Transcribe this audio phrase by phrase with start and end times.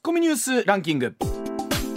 [0.00, 1.14] ッコミニュースランキング。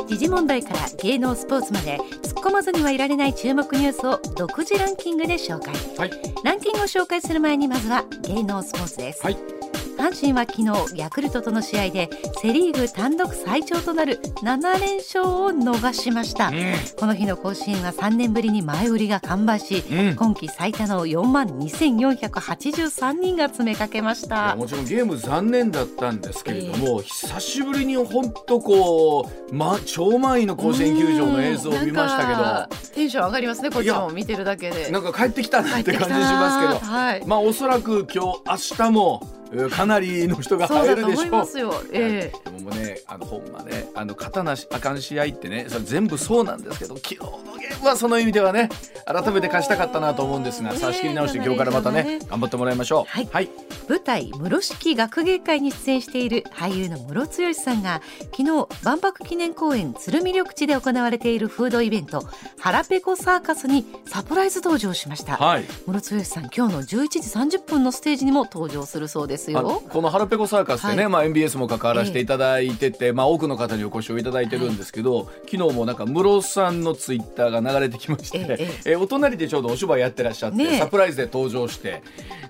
[0.07, 6.11] 時事問題から芸能スポーツまで突っ込まずにはいられない注目ニュースを独自ランキングで紹介、はい。
[6.43, 9.62] ランキングを紹介する前にまずは芸能スポーツです、はい
[9.97, 12.09] 阪神は昨日ヤクルトとの試合で
[12.41, 16.51] セ・リーグ単独最長となる7連勝を逃しました、
[16.97, 20.15] この日の甲子園は3年ぶりに前売りが完売し、うん。
[20.15, 24.55] 今季最多の4万2483人が詰めかけました。
[24.55, 32.93] もちろんゲーム残念だったんですけれども、久しぶりに本当こう、ま、超満員の甲子園球場の映像を見ましたけど。
[32.93, 34.91] テンション上がりますねこっちも見てるだけで。
[34.91, 37.23] なんか帰ってきたなって感じしますけど、はい。
[37.25, 41.11] まあおそらく今日明日もえーかなりの人が入るでしょう。
[41.13, 41.73] 思いますよ。
[41.91, 42.51] ええ。
[42.51, 48.69] でもね、あのほんまね、あの勝あかん試合ってね、それ全部そうなんですけど、昨日のゲームはその意味ではね、
[49.05, 53.05] 改めて勝ちたかったなと思うんですが、ねさあ仕切り直して今日からまたねね、頑張ってもらいましょう。
[53.07, 53.29] はい。
[53.31, 53.49] はい、
[53.89, 58.01] 舞台室式学芸会に出演している俳優のムロツヨシさんが
[58.35, 62.25] 昨日万博記念公園鶴見緑地で行われているフードイベント
[62.59, 65.37] 腹ペコサーカスにサプライズ登場しました。
[65.37, 65.65] はい。
[65.87, 69.83] ムロツヨシさん今日の11時30分のステージにも登場するそうですあのよ。
[69.89, 71.11] このハラペコサーカスでね、はい。
[71.11, 78.95] まあ MBS も関わらせていただいてて、まあ多くの方にお越しをいただいてるんですけど、昨日もなんか室さんのツイッターが流れてきまして、ええええ。
[78.95, 80.79] お隣でちょうどお芝居やってらっしゃって、ねえ。
[80.79, 82.01] サプライズで登場して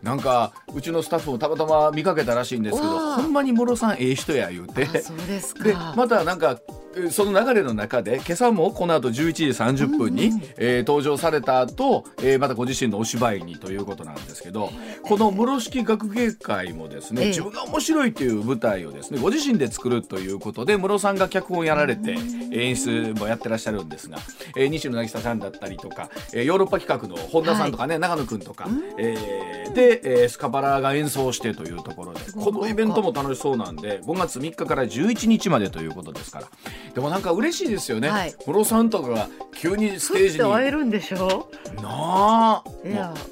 [0.02, 4.86] なんかうちのスタッフもたまたま見かけたらしいんですけどほんまに室さんええ人や言うて。
[4.86, 5.64] あそうですか。
[5.64, 6.60] でまたなんか
[6.96, 14.70] えその流れの中で今朝もこの後11時30分に、えー登場された後、えーまたご自身のお芝居にということなんですけど
[15.02, 17.28] この室式学芸会もですね、ええ。
[17.30, 22.16] 自分が面白いという舞台をですねご自身で作るということで室さんが脚本をやられて
[22.52, 24.18] 演出もやってらっしゃるんですが、
[24.56, 28.68] えー西野渚さんだったりとか、えーヨーロッパ企画の本田さんとかね、長野くんとか、
[28.98, 36.48] えーで、えースカパラが演奏してというところでこのイベントも楽しそうなんで5月3日から11日までということですから。
[36.94, 38.36] でもなんか嬉しいですよね、はい。
[38.46, 41.50] 室さんとかが急にステージに会えるんでしょ？
[41.82, 42.64] なあ。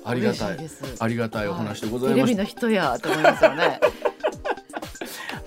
[0.05, 0.57] ありがたい。
[0.99, 3.79] ありがたいお話でございテレビました、の人やと思いますよね。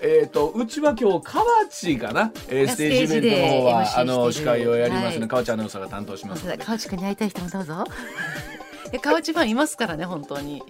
[0.03, 5.28] えっ、とうちは今日河内かな、えー、ステージイベントの方はあの司会をやりますね、はい。
[5.28, 6.59] 河内アナウンサーが担当しますので。
[6.59, 7.84] 川内くんに会いたい人もどうぞ。
[8.93, 10.62] いや川内ファンいますからね本当に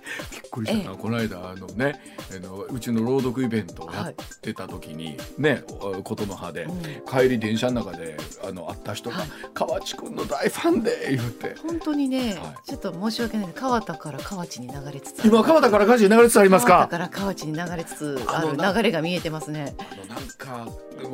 [0.58, 2.00] くりしたな、この間あのね
[2.36, 6.66] あのうちの朗読イベントをやってた時に、ねお琴の葉で、
[7.10, 11.54] 帰り電車の中であの会った人がはい「河内くんの大ファンで」言って。
[11.62, 16.86] 本当にね、はちょっと申し訳ないけど川田から河内に流れつつ今川田から火事流れつつありますか？
[16.88, 19.74] から河内に流れつつある流れが見えてますね。
[19.78, 20.68] あのなんか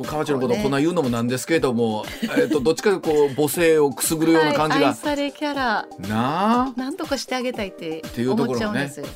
[0.07, 2.05] 河内のことをこんな言うのもなんですけれども、
[2.37, 4.95] えっとどっちかというとこう母性をくすぐるような感じが、はい。
[4.95, 5.87] 愛されキャラ。
[5.99, 6.73] なあ？
[6.75, 9.05] なんとかしてあげたいってっていうと思っちゃうんですよ。
[9.05, 9.11] ね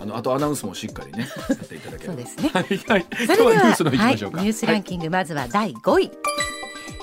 [0.00, 3.06] あのあとアナウンスもしっかりね やっていただければそうですねはいはい。
[3.26, 4.40] それでは今日はニュースの方行きはい、ましょうか。
[4.40, 6.10] ニュースランキング、まずは第5位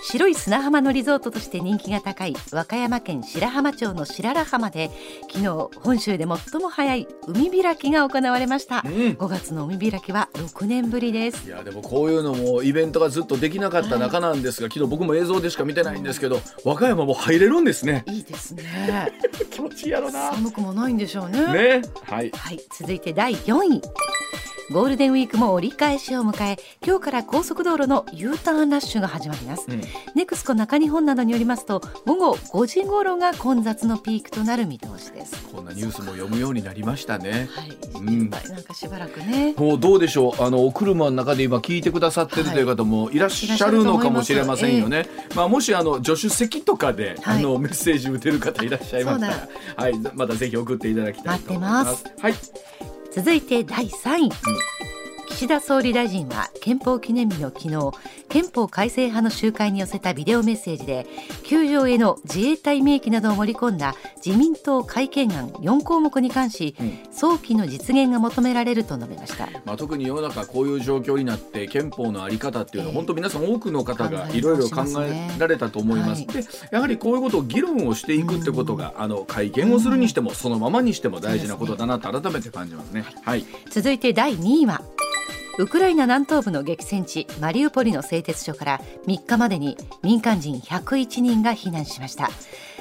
[0.09, 4.89] 白い砂浜のリゾートとして人気が高い和歌山県白浜町の白良浜で
[5.23, 5.47] 昨日
[5.81, 8.91] 本州で最も早い海開きが行われました、うん。
[8.91, 11.45] 5月の海開きは6年ぶりです。
[11.45, 18.05] いやでもこういうのもイベントがずっとできなかった中なんですが、昨日僕も映像でしか見てないんですけど和歌山も入れるんですね。
[18.07, 19.11] いいですね。
[19.51, 20.31] 気持ちいいやろな。
[20.31, 21.41] 寒くもないんでしょうね。
[21.47, 21.81] ね。
[22.03, 22.31] はい。
[22.31, 23.81] はい、続いて第4位
[24.69, 29.81] ゴールデンウィークも折り返しを迎え今日から高速道路の U ターンラッシュが始まります、うん。
[30.13, 35.47] ネクスコ中日本などによりますと午後5時頃が混雑のピークとなる見通しです。
[35.53, 37.47] こんなニュースも読むようになりましたね。
[37.51, 38.29] はい、うん。
[38.29, 39.53] なんかしばらくね。
[39.57, 40.43] もうどうでしょう。
[40.43, 43.19] あのお車の中で今聞いてくださってるという方もい。
[43.19, 45.07] らっしゃるのかもしれませんよね。
[45.33, 47.39] まあもしあの助手席とかで、はい。
[47.39, 49.97] あのメッセージ打てる方いらっしゃいましたらはい。
[50.13, 52.03] またぜひ送っていただきたいと思います。
[52.19, 52.33] はい。
[53.17, 54.29] 続いて第3位、
[55.37, 57.91] 岸田総理大臣は憲法記念日の昨日
[58.27, 61.05] 憲法改正派の集会に寄せたビデオメッセージで
[61.43, 63.93] 球場への自衛隊明記などを盛り込んだ
[64.25, 69.49] 自民党改憲案4項目に関し、うん早期の実現が求められると述べました。
[69.65, 72.95] まあ特に世の中こういう状況になって憲法のあり方っていうのは、ええ。
[72.95, 76.25] 本当皆さん多くの方がいろいろ考えられたと思います。
[76.27, 76.43] はい。
[76.43, 83.03] でやはりこういうことを議論をしていくってことが、あの会見をするにしても、そのままにしても大事なことだなと改めて感じますね。
[83.23, 83.43] はい。
[83.71, 84.83] 続いて第2位は
[85.59, 92.29] ウクライナ南東部の激戦地マリウポリの製鉄所から3日までに民間人101人が避難しました。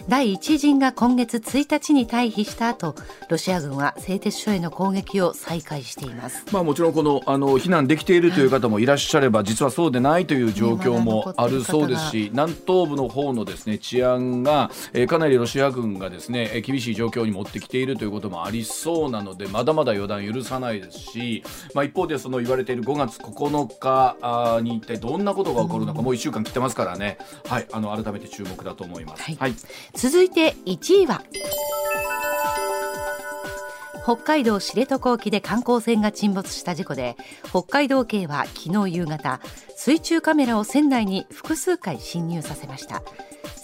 [0.09, 2.95] 第1陣が今月1日に退避した後
[3.29, 6.45] ロシア軍は製鉄所への攻撃を再開しています。
[6.53, 21.43] まあ、もちろんこのあの避難できているという方もいらっしゃれば、実はそうでないという状況もあるそうですし、南東部の方のですね治安が、えーかなりロシア軍がですねえー厳しい状況に持ってきているということもありそうなのでまだまだ予断許さないですし、
[21.75, 27.17] まあ、一方でその言われてている5月9日に一体どんなことが起こるのか、もう1週間切ってますからね、
[27.47, 29.23] はい、あの改めて注目だと思います。
[29.23, 29.37] はい。
[29.37, 29.55] はい。
[29.95, 31.23] 続いて1位は
[34.03, 37.17] 北海道知床沖で観光船が沈没した事故で
[37.49, 39.41] 北海道警は昨日夕方
[39.77, 43.03] 水中カメラを船内に複数回侵入させました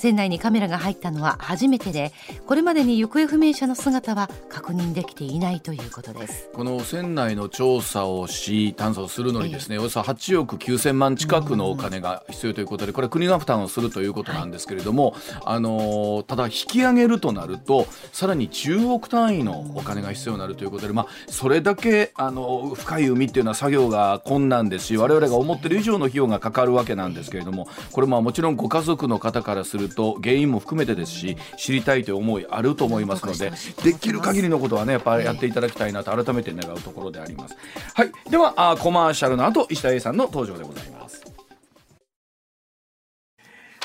[0.03, 2.13] 船内にカメラが入ったのは初めてで
[2.49, 6.51] これまでに行方不明者の姿は確認できていないということです。
[6.53, 15.15] この船内の調査をし探査をするのにですね、およそ8億9000万近くのお金が必要ということでこれは国が負担をするということなんですけれども、
[15.45, 33.53] あのーただ引き上げるとなるとさらに10億単位のお金が必要になるということで、まあ、それだけ、あの深い海っていうのは作業が困難ですし我々が思ってる以上の費用がかかるわけなんですけれどもこれまあもちろんご家族の方からすると原因も含めてですし知りたいという思いあると思いますので
[33.83, 37.57] できる限りのことはねやっぱりやっていただきたいなと改めて願うところであります。
[37.95, 41.22] はい、ではあコマーシャルの後石田 A さんの登場でございます。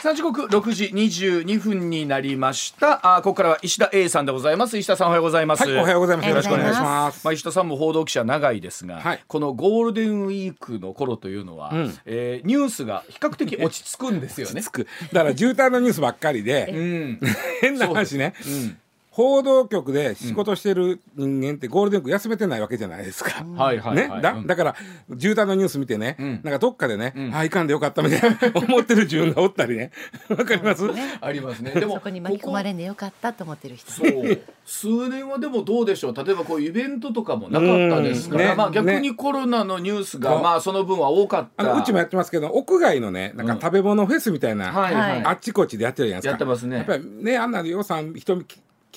[0.07, 3.17] さあ時刻6時22分になりました。
[3.17, 4.77] あここからは石田 A さんでございます。
[4.77, 6.29] 石田さんおはようございます、はい、おはようございます。
[6.29, 7.25] よろしくお願いします。
[7.25, 9.23] まあ、石田さんも報道記者長いですが、はい。
[9.27, 11.93] このゴールデンウィークの頃というのは、ん。
[12.05, 14.61] えーニュースが比較的落ち着くんですよね。
[15.11, 17.19] だから渋滞のニュースばっかりうで、ん、
[17.59, 18.77] 変な話ね、うん
[19.17, 23.43] 報道局で仕事してる人間ってゴールデンウィーク休めてないわけじゃないですか。
[23.43, 24.45] はいはいはい、ね、だうん。
[24.45, 24.75] だから
[25.17, 26.41] 渋滞のニュース見てね、ん。
[26.43, 29.89] なんかどっかでね、あいかんでよかったみたいな 思ってる自分がおったりね。
[30.29, 30.83] わかります、
[31.19, 31.71] ありますね。
[31.71, 33.91] でもそこに巻き込まれんでよかったと思ってる人。
[33.91, 34.39] そう。
[34.63, 36.13] 数年はでもどうでしょう。
[36.13, 38.49] 例えばこういうイベントとかもなかったですから、うん。
[38.51, 38.55] ね。
[38.55, 39.13] まあ、逆にね。
[39.15, 41.73] コロナのニュースが、まあその分は多かった。
[41.73, 46.29] うちもやってますけど屋外のねなんか食べ物フェスみたいな、はいはい、あっちこっちでやってるじゃないですか。
[46.29, 46.77] やってますね。
[46.77, 48.45] やっぱりねあんな予算人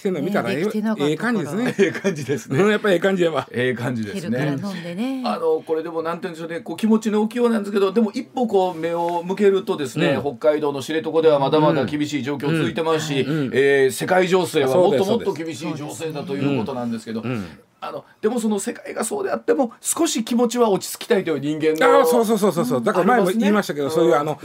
[0.01, 1.75] 来てるの見たらえねできてなかったえええ感じですね。
[1.79, 2.63] ええ感じですね。
[2.63, 3.47] うんやっぱりええ感じやわ。
[3.51, 5.23] ええ感じですね。
[5.27, 6.61] あのこれでもなんて言うんでしょうね。
[6.61, 10.39] こう気持ちの浮世なんですけどでも一歩こう目を向けるとですね、うん。
[10.39, 17.47] 北海道の知床ではまだまだ厳しい状況続いてますし、うんえー世界情勢はもっともっと厳しい情勢だということなんですけど、ん。
[17.83, 22.83] あのでもその世界がそうであっても少し気持ちは落ち着きたいという人間のああそうそうそうそうそう。
[22.83, 24.39] だから前も言いましたけど、うんそういうあの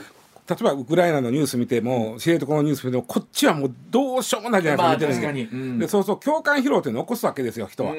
[0.47, 7.93] 例えばウクライナのニュース見ても知床のニュース見てもこっちはもうどうしようもないじゃないですか、まあ見てるんでそうそう共感疲労っていうのを起こすわけですよ人は。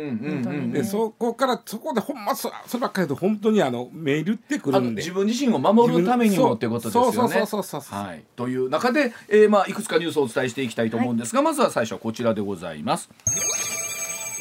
[0.73, 7.13] でそこからそこでほんまそそればっかりだと本当にあのメールってくるんで自分自身を守るためにもってことですよね。
[7.13, 13.09] そうそうそうそうそうはい、という中で、えーまあ、いくつかニュースをお伝えしていきたいと思うんですが、まずは最初はこちらでございます。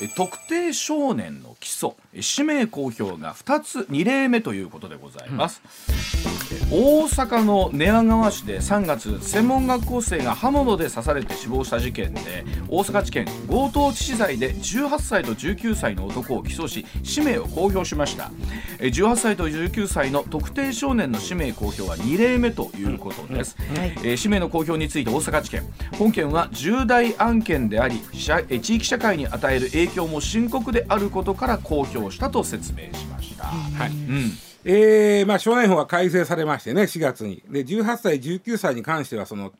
[0.01, 1.95] え特定少年の起訴。
[2.15, 5.61] え氏名公表が2つ2例目ということでございます、
[6.71, 18.31] え大阪の寝屋川市で3月専門学校生が刃物で刺されて死亡した事件で大阪地検強盗致死罪で18歳と19歳の男を起訴し氏名を公表しました。
[18.79, 23.91] え18歳と19歳の特定少年の氏名公表は2例目ということです、はい。
[24.03, 25.71] えー氏名の公表について大阪地検。
[25.97, 27.99] 本件は重大案件であり
[28.61, 33.89] 地域社会に与える影響も深刻であることから公表したと説明しました、はい。
[33.89, 34.31] うん。
[34.67, 37.43] えーまあ、少年法が改正されましてね4月に。
[37.49, 39.53] で18歳19歳に関してはその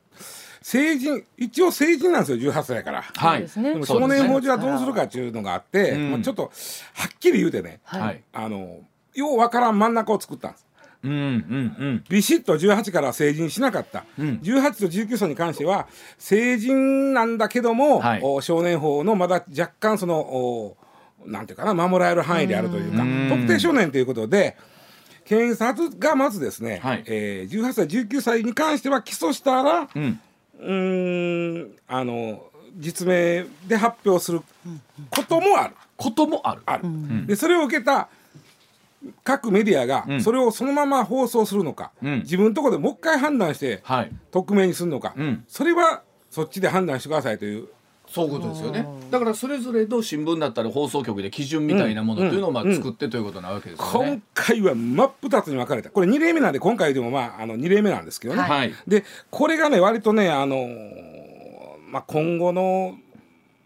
[0.62, 3.02] 成人一応成人なんですよ18歳から。
[3.02, 3.42] はい。
[3.42, 3.72] ですね。
[3.72, 6.10] でも少年法上はどうするかっていうのがあって、うん。
[6.10, 8.22] まあ、ちょっとはっきり言うてね、はいはい。
[8.32, 8.80] あの
[9.14, 10.65] ようわからん真ん中を作ったんです。
[11.06, 12.04] うんうんうん。
[12.08, 14.40] ビシッと18から成人しなかった、うん。
[14.42, 15.86] 18と19歳に関しては
[16.18, 18.20] 成人なんだけども、はい。
[18.22, 20.76] お少年法のまだ若干そのお
[21.24, 23.28] なんていうかな守られる範囲であるというかうん。
[23.30, 24.56] 特定少年ということで
[25.24, 27.04] 検察がまずですね、はい。
[27.06, 30.20] えー18歳19歳に関しては起訴したらうん。
[30.62, 32.42] んあの
[32.76, 34.40] 実名で発表する
[35.10, 35.74] こともある。
[35.96, 36.62] こともある。
[36.66, 37.26] ある、ん。
[37.26, 38.08] でそれを受けた
[39.24, 40.20] 各メディアがうん。
[40.22, 42.18] それをそのまま放送するのか、うん。
[42.20, 44.12] 自分のところでもう一回判断してはい。
[44.30, 45.44] 匿名にするのか、うん。
[45.48, 47.68] それはそっちで判断してくださいという。
[48.08, 48.86] そういうことですよね。
[49.10, 52.76] だからそれぞれの新聞だったり放送局で基準みたいなものというのをまあうん。
[52.76, 55.90] 作ってということなわけですよ今ね、回は真っ二つに分かれた。
[55.90, 58.72] これ2例目なんで今回でもまああの2例目なんですけどね、はい。
[58.86, 61.16] でこれがね割とねあのー
[61.88, 62.96] まあ、今後の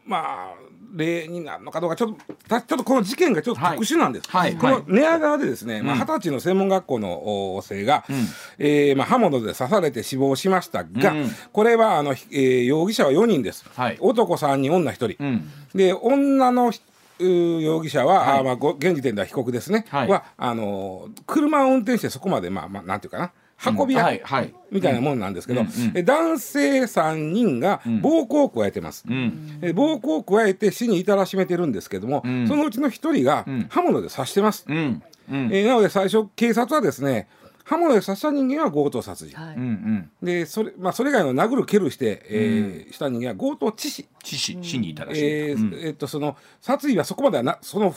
[0.06, 0.54] まあ
[0.92, 4.28] 例になるのかどうかちょっとたちょっとこの事件がちょっと特殊なんです。
[4.30, 8.16] はいはいこの寝屋川でですね、二十歳の専門学校のお生が、うん
[8.58, 13.64] えーまあ、刃物で刺されて死亡しましたが、うんこれはあの、えー容疑者は4人です。
[13.74, 15.16] はい男3人女1人。
[15.18, 16.72] うんで女の
[17.18, 23.32] 容疑者は、はいあーまあ、ご現時点では被告ですね、はいはあのー車を運転してそこまで、まあまあ、なんていうかな
[23.66, 24.54] 運び屋、はいはい。
[24.70, 25.92] みたいなもんなんですけど、うんうん。
[25.94, 28.00] え男性3人がん。
[28.00, 29.04] 暴行を加えてます。
[29.08, 32.48] う暴行を加えて死に至らしめてるんですけども、うん。
[32.48, 33.66] そのうちの1人がうん。
[33.68, 34.64] 刃物で刺してます。
[34.68, 35.02] うん。
[35.30, 35.50] うん。
[35.52, 37.28] えーなので最初警察はですね
[37.64, 40.24] 刃物で刺した人間は強盗殺人、はい。
[40.24, 45.86] でそれ,、まあ、それ以外の殴る蹴るして、えーした人間は強盗致死、致死死に至らしい、えーうん。
[45.86, 47.94] えっとその殺意はそこまではなその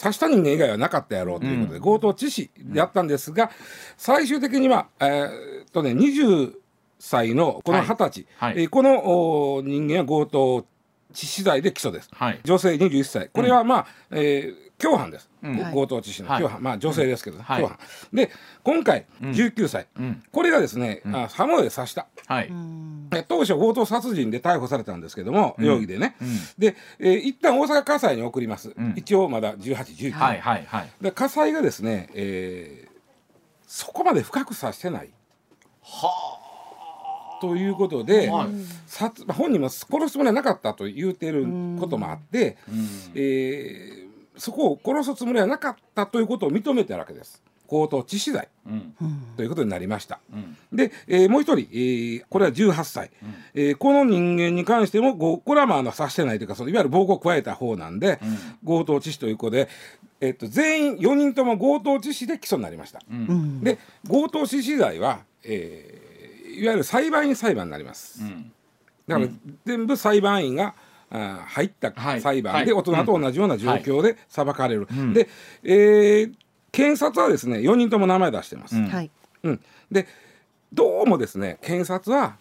[0.00, 3.50] 刺した人間以外はなかったやろうということで、強盗致死やったんですが、
[3.96, 6.52] 最終的には、えーっとね20
[6.98, 8.52] 歳のこの二十歳、はい。
[8.54, 10.66] はいえーこのお人間は強盗
[11.12, 12.08] 致死罪で起訴です。
[12.12, 12.40] はい。
[12.44, 13.28] 女性21歳。
[13.32, 15.56] これはまあ、えー共犯です、うん。
[15.72, 16.38] ご強盗致死のはい。
[16.40, 17.44] 共犯、まあ女性ですけど、ね。
[17.44, 17.62] はい。
[17.62, 17.78] 共犯。
[18.12, 18.30] で
[18.62, 20.22] 今回19歳、うん。
[20.30, 22.06] これがですね、あ刃物で刺した。
[22.26, 22.52] はい、
[23.12, 26.28] え当初強盗殺人で逮捕されたんですけども、容疑でね、うん。
[26.58, 28.94] で、えー一旦大阪家裁に送ります、ん。
[28.96, 30.90] 一応まだ1819、はいはいはい。
[31.00, 32.88] で家裁がですね、えー
[33.66, 35.10] そこまで深く刺してない。
[37.40, 38.48] ということで、はい。
[38.86, 41.46] 殺まあ本人も殺すつもりはなかったと言うてる
[41.78, 42.56] こともあって、
[43.14, 44.07] えー
[44.38, 47.42] そこを殺すつもりはなかったということを認めたわけです。
[47.68, 48.48] 強盗致死罪。
[48.66, 48.94] うん。
[49.36, 50.20] ということになりました。
[50.32, 50.56] うん。
[50.72, 53.10] で、えーもう一人、えーこれは18歳、
[53.54, 58.18] えーこの人間に関してもごこれはまああの刺してないというかそのいわゆる暴行を加えた方なんで、
[58.64, 59.68] 強盗致死ということで、
[60.22, 63.00] えっと全員4人とも強盗致死で起訴になりました。
[63.10, 63.60] うん。
[63.62, 63.78] で
[64.08, 66.08] 強盗致死罪は、えー
[66.58, 68.20] いわゆる裁判員裁判になります。
[68.22, 68.50] うん。
[69.06, 69.28] だから
[69.66, 70.74] 全部裁判員が
[71.10, 72.20] あー入ったはい。
[72.20, 72.64] 裁判。
[72.64, 72.80] ではい。
[72.80, 74.86] 大人と同じような状況で裁かれる。
[74.92, 75.12] ん。
[75.12, 75.28] で、
[75.62, 76.34] えー
[76.70, 78.76] 検察はですね4人とも名前出してます。
[78.76, 79.60] うん。
[79.90, 80.06] で
[80.72, 82.36] どうもですね検察は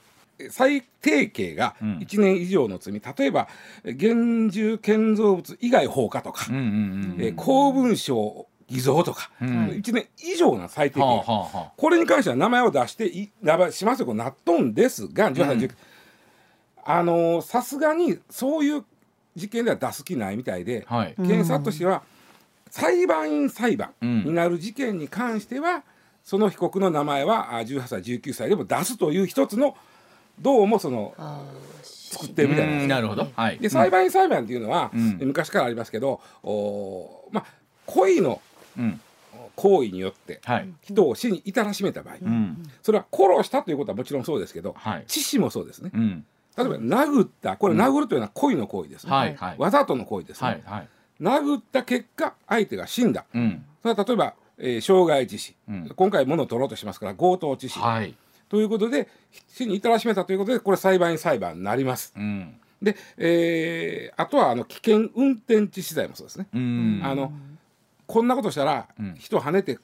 [0.51, 1.97] 最低刑がうん。
[1.99, 3.47] 1年以上の罪、例えば
[3.83, 6.45] 現住建造物以外放火とか、
[7.35, 9.49] 公文書偽造とか、うん。
[9.69, 14.13] 1年以上の最低刑、はあはあはこれに関しては名前を出してい名前しますよ。
[14.13, 15.71] なっとんですが18、うん19
[16.89, 18.83] あのーさすがにそういう
[19.35, 21.15] 事件では出す気ないみたいで、あはい。
[21.15, 22.01] 検察としては
[22.69, 25.83] 裁判員裁判うんになる事件に関しては、
[26.23, 29.75] その被告の名前はあ18歳19歳でも出すという一つの
[30.39, 31.43] どうもそのあ
[31.83, 32.87] 作ってるみたいな。
[32.95, 33.27] なるほど。
[33.35, 33.59] はい。
[33.59, 35.17] で裁判員裁判っていうのは、うん。
[35.21, 37.45] 昔からありますけどおまあ
[37.85, 38.41] 故意の
[38.77, 38.99] うん。
[39.55, 40.69] 行為によってはい。
[40.83, 42.63] 人を死に至らしめた場合、うん。
[42.83, 45.05] それは殺したということはもちろんそうですけど、はい。
[45.07, 45.89] 致死もそうですね。
[45.93, 46.25] うん
[46.57, 47.55] 例えば殴った。
[47.55, 49.55] これ殴るというのは故意の行為ですね、はいはい。
[49.57, 50.87] わざとの行為ですね、はいはい。
[51.21, 53.25] 殴った結果相手が死んだ。
[53.33, 53.63] うん。
[53.81, 55.89] それは例えば、えー傷害致死、うん。
[55.95, 58.15] 今回物を取ろうとしますから強盗致死、はい。
[58.49, 59.07] ということで
[59.49, 62.13] 死に至らしめたということでこれ裁判員裁判になります。
[62.15, 62.55] うん。
[62.81, 66.47] で、えーあとはあの危険運転致死罪もそうですね。
[66.53, 67.01] うん。
[67.03, 67.31] あの
[68.07, 69.15] こんなことしたらうん。
[69.19, 69.77] 人を跳ねて、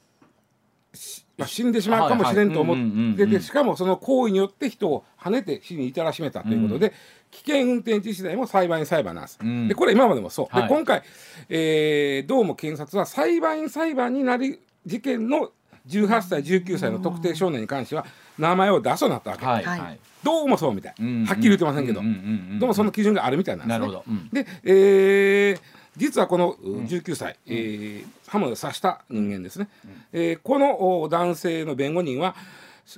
[0.94, 6.94] しまあ、死んでしまうかもしれんと思ってしかもその行為によって人を跳ねて死に至らしめたということで、
[7.32, 9.40] 危険運転致死罪も裁判員裁判なんです。
[9.42, 9.68] うん。
[9.68, 10.48] でこれ今までもそう。
[10.56, 10.63] はい。
[10.63, 11.02] で今回、
[11.50, 15.52] えーどうも検察は裁判員裁判になり事件の
[15.88, 18.06] 18歳19歳の特定少年に関しては
[18.38, 19.63] 名前を出そうなったわけ、はい。
[19.66, 19.80] はい。
[19.80, 20.00] はい。
[20.24, 23.80] どうもそうみたい、うんはっきり言ってませんけど、うんうんうんうんどうもその基準があるみたいなんですね。
[23.80, 24.04] なるほど。
[24.08, 24.30] うん。
[24.30, 25.60] で、えー
[25.98, 29.68] 実はこのう19歳、えー刃物で刺した人間ですね、
[30.12, 32.36] えーこのお男性の弁護人は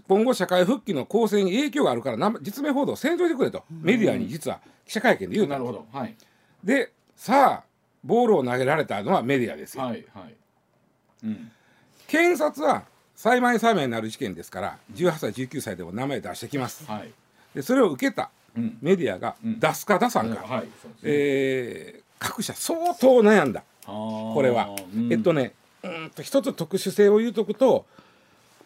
[0.08, 5.86] 今後社会復帰の構成に影響があるからな実名報道せんといてくれと、メディアに実は記者会見で言うたなるほど。
[5.92, 6.16] はい。
[6.64, 7.64] でさあ
[8.04, 10.34] ボールを投げられたのはメディアですよ、はいはい。
[11.26, 11.52] うん。
[12.08, 12.84] 検察は
[13.16, 16.86] 裁判員裁判になる事件ですから18歳19歳でも名前出してきます。
[16.86, 17.12] はい。
[17.54, 18.78] でそれを受けたうん。
[18.82, 19.60] メディアがうん。
[19.60, 21.04] 出すか出さんか、はいそうですね。
[21.04, 23.64] えー各社相当悩んだ。
[23.86, 24.70] ここれは、
[25.12, 25.54] えっとね
[25.84, 27.86] うーんと一つ特殊性を言うとくと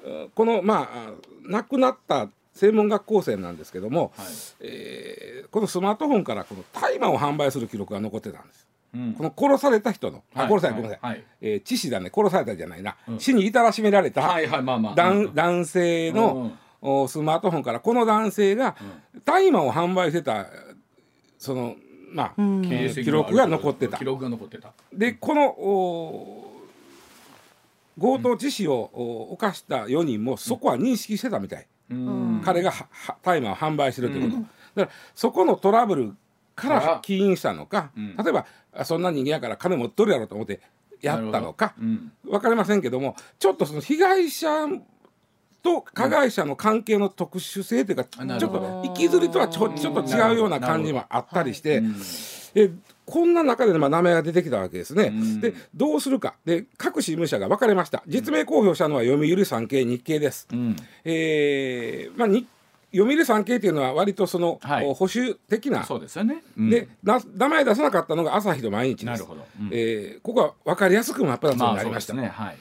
[0.05, 1.11] うんこのまあ
[1.43, 4.27] 亡くなった専門学校生なんですけども、はい。
[4.61, 8.67] えーこのスマートフォンからこの大麻を販売する記録が残ってたんです。
[8.93, 9.13] うん。
[9.13, 11.23] この殺された人の、あはい殺されたごめんなさい、はい。
[11.41, 12.11] えー致死だね。
[12.15, 13.19] 殺されたじゃないな、うん。
[13.19, 14.93] 死に至らしめられた、はいはいまあまあ。
[14.93, 16.51] 男男性の、
[16.81, 18.75] おスマートフォンからこの男性が
[19.25, 20.45] 大麻を販売してた
[21.37, 21.75] その
[22.11, 23.97] まあ、う記録が残ってた。
[23.97, 24.73] 記録が残ってた。
[24.93, 26.49] でこのお
[27.99, 32.41] 強盗致死をお犯した4人もそこは認識してたみたい、うん。
[32.43, 34.43] 彼がはは大麻を販売してるということ、
[34.81, 36.15] だからそこのトラブル
[36.55, 38.15] かからら起因したのか、うん。
[38.15, 40.61] 例えばあそんな人間やから金持っとるやろと思って
[41.01, 41.73] やったのか。
[41.79, 42.11] うん。
[42.23, 44.47] 分かりませんけどもちょっとその被害者
[45.61, 51.95] と加害者の関係の特殊性というか、ちょっと行きずりとはちょちょっと違うような感じもあったりして、うん
[52.55, 52.71] え
[53.05, 55.05] こんな中で、まあ、名前が出てきたわけですね。
[55.05, 55.41] うん。
[55.41, 56.35] でどうするか。
[56.45, 58.03] で各新聞社が分かれました。
[58.07, 60.47] 実名公表したのは読売産経日経です。
[60.51, 60.75] うん。
[61.03, 62.45] えーまあ、に
[62.93, 64.93] 読売産経っていうのは割とその、はい。
[64.93, 65.85] 保守的な。
[65.85, 66.43] そうですよね。
[66.55, 66.69] うん。
[66.69, 69.05] でな名前出さなかったのが朝日と毎日です。
[69.05, 69.45] なるほど。
[69.59, 69.69] うん。
[69.71, 72.29] えーここは分かりやすく真っ二つになりました、そうですね。
[72.29, 72.57] はい。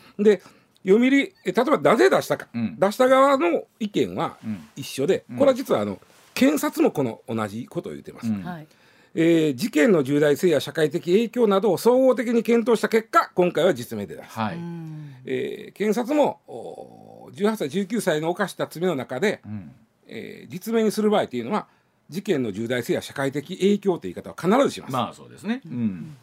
[0.88, 2.76] で読売え例えばなぜ出したか、うん。
[2.78, 4.68] 出した側の意見はうん。
[4.76, 5.98] 一緒で、これは実はあの
[6.34, 8.42] 検察もこの同じことを言ってます、うん。
[8.42, 8.66] はい。
[9.14, 14.56] えー事件の重大性や社会的影響などを総合的に検討した結果今回は実名で出す、はい。
[14.56, 15.14] うん。
[15.24, 19.72] えー検察もおー18歳19歳の犯した罪の中で、うん。
[20.06, 21.66] えー実名にする場合というのは
[22.08, 25.60] 事件の重大性や社会的影響という言い方は必ずします、まあそうですね。
[25.66, 26.16] うん。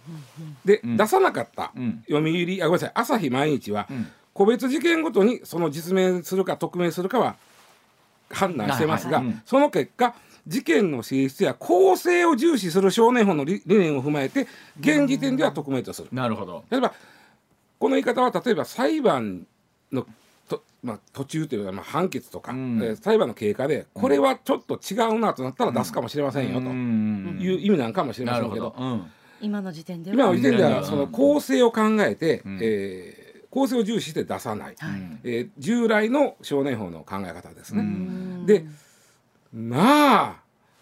[0.66, 0.98] で、うん。
[0.98, 2.04] 出さなかったうん。
[2.10, 2.92] 読売あごめんなさい。
[2.96, 7.38] 朝日毎日は、うん個別事件ごとにその実名するか匿名するかは
[8.30, 9.26] 判断してますが、はい。
[9.28, 9.42] はいうん。
[9.46, 10.14] その結果
[10.46, 14.46] 事件の性質や公正を重視する少年法の理理念を踏まえて
[14.78, 16.10] 現時点では匿名とする。
[16.12, 16.66] なるほど。
[16.70, 16.94] 例えば
[17.80, 19.48] この言い方は例えば裁判
[19.94, 20.06] の
[20.50, 22.84] と、まあ、途中というか、まあ、判決とか、うん。
[22.84, 26.70] えー裁判の経過でこれはちょっと違うなとなったら出すかもしれませんよと。
[26.70, 27.38] うん。
[27.40, 28.76] いう意味なんかもしれませんけど。
[28.78, 28.84] ど。
[28.84, 29.12] うん。
[29.40, 30.14] 今の時点では。
[30.14, 32.60] 今の時点でうんはその公正を考えて、うん。
[32.62, 33.25] えー
[33.56, 35.02] 公正を重視して出さない、はい。
[35.24, 37.82] えー従来の少年法の考え方ですね。
[37.82, 38.46] うん。
[38.46, 38.66] で
[39.54, 40.36] まあ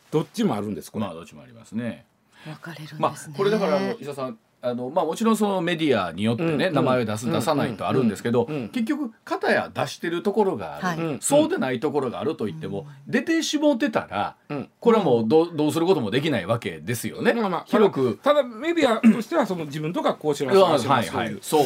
[0.10, 2.06] どっちもあるんですこれ、まあどっちもありますね。
[2.44, 6.74] 分かれるんですね、まあこれだからあの伊沢さんあのまあもちろんそのメディアによってね、うん。
[6.74, 7.34] 名前を出す、うん。
[7.34, 8.56] 出さないとあるんですけど、うん。
[8.56, 8.70] うん。
[8.70, 10.98] 結局片や出してるところがある、はい。
[10.98, 11.20] うん。
[11.20, 14.70] そうでないところがあると言っても、出てしもってたら、うん。
[14.80, 17.34] これはもうどうどうすることもできないわけですよね。
[17.34, 18.20] まあまあ広く。
[18.24, 21.28] ただメディアとしてはその自分とかこうしますああしますはいはい。
[21.28, 21.40] という。
[21.44, 21.64] そう。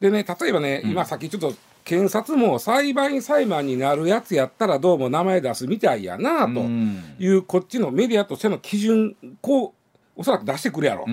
[0.00, 0.90] でね例えばね、うん。
[0.92, 1.54] 今さっきちょっと
[1.84, 7.14] 検察も裁判員裁判になるやつやったらどうも名前出すみたいやなとうん。
[7.18, 9.80] いうこっちのメディアとしての基準こう
[10.16, 11.06] おそらく出してくるやろ、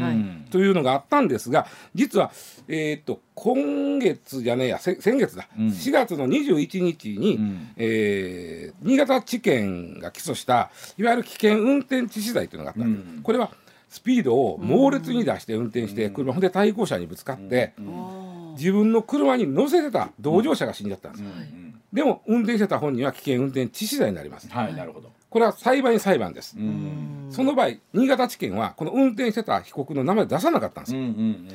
[0.51, 1.65] というのがあったんですが
[1.95, 2.29] 実は、
[2.67, 5.67] えーっと今月じゃねえやせ先月だ、うん。
[5.67, 7.69] 4月の21日に、うん。
[7.77, 12.81] えー新潟地検が起訴したいわゆる危険運転致死罪というのがあった。
[12.83, 13.21] うん。
[13.23, 13.51] これは
[13.87, 21.29] スピードを猛烈に出して運転して車、で対向車にぶつかって、おー自分の車に乗せてた同乗者が死んじゃったんです、うん。
[21.29, 25.09] うんでも運転してた本人は危険運転致死罪になります、はいなるほど。
[25.29, 27.27] これは裁判員裁判です、うん。
[27.31, 30.93] その場合新潟地検はこの運転してた被告の名前を出さなかったんです。
[30.93, 31.47] よ、うんうんうん。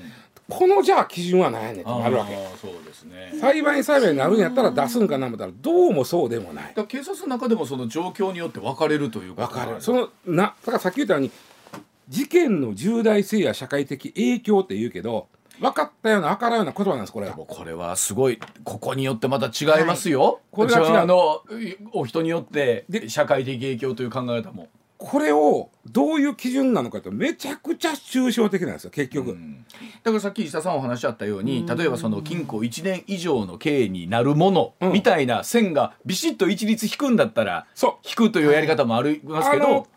[0.48, 2.34] このじゃあ基準は何やねんってなるわけ。
[2.34, 3.34] あーそうですね。
[3.38, 6.74] 裁判員裁判になるんやったら出すんかな思ったらどうもそうでもない。
[6.88, 9.80] 警察の中でもその状況によって分かれるということ分かる。
[9.80, 11.30] そのなだからさっき言ったように
[12.08, 15.28] 事件の重大性や社会的影響って言うけど
[15.60, 20.96] 分かったような分からんような言葉なんですこれがもうこれはすごいここによってまた違いますよ、これは違う。
[20.96, 21.42] あの
[21.92, 24.68] お人によってで社会的影響という考え方も、
[25.02, 29.66] これをどういう基準なのかとめちゃくちゃ抽象的なんですよ結局、うん。
[30.04, 34.92] だからさっき石田さんお話しあったように例えばその禁錮1年以上の刑になるものうん。
[34.92, 38.08] みたいな線がビシッと一律引くんだったらそう。
[38.08, 39.88] 引くというやり方もありますけど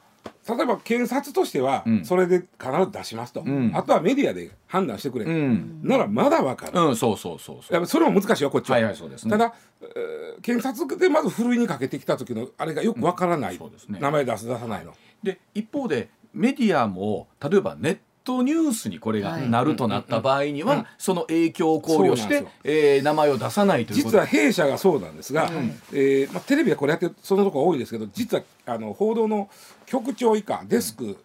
[0.47, 2.05] 例えば検察としてはうん。
[2.05, 3.71] それで必ず出しますと、ん。
[3.73, 7.73] あとはメディアで判断してくれ、うん、ならまだ分かる、うん、そうそうそうそう。
[7.73, 9.31] やっぱそれも難しいよこっちは、はいはいそうですね。
[9.31, 13.99] ただ、えー検察でまずふるいにかけてきた時のあれがよく分からない、そうですね。
[13.99, 14.93] 名前出す出さないの。
[15.23, 24.17] で一方でメディアも例えばネットニュースにこれがなるとなった場合には、うんその影響を考慮してえー名前を出さないということ。
[24.17, 25.49] 実は弊社がそうなんですが、
[25.93, 29.49] えーまあ、テレビはこれやってるそのところ多いですけど実はあの報道の
[29.85, 31.17] 局長以下デスク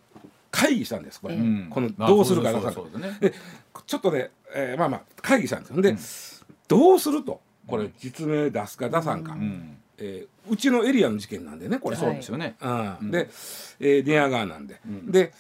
[0.51, 1.69] 会議したんですこれ、うん。
[1.71, 3.17] このまあどうするかないかそうそうそうね。
[3.21, 3.35] で
[3.87, 5.81] ちょっとね、えーまあまあ会議したんですよ。
[5.81, 5.97] で、
[6.69, 9.79] どうするとこれ実名出すか出さんか、うん。
[9.99, 13.11] えーうちのエリアの事件なんでねこれ、そうですよね、うん。
[13.11, 13.29] で、
[13.79, 15.11] えー、寝屋川なんで、ん。
[15.11, 15.33] で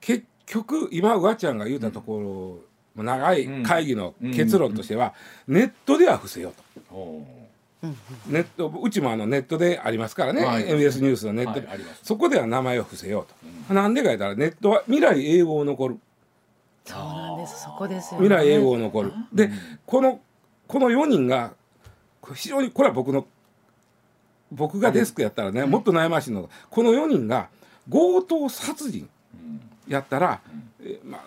[0.00, 2.60] 結局今うわちゃんが言うたとこ
[2.96, 5.14] ろ、長い会議の結論としては、
[5.46, 6.94] ネットでは伏せようと。
[6.94, 7.26] お
[8.26, 10.68] ネットうちもあのネットでありますからね、はい。
[10.68, 12.00] MBS ニュースのネットで、はいあります。
[12.02, 15.98] そこでは名前を伏せようと、なんでか言ったらネットは未来永劫残る。
[16.84, 18.28] そうなんですそこですよね。
[18.28, 19.50] 未来永劫残る、で
[19.86, 20.20] この
[20.66, 21.52] この4人が
[22.34, 23.26] 非常にこれは僕の
[24.50, 27.48] 僕がデスクやったらね、もっと悩ましいのがこの4人が
[27.88, 29.08] 強盗殺人
[29.88, 30.40] やったら、
[30.80, 31.20] えーまあ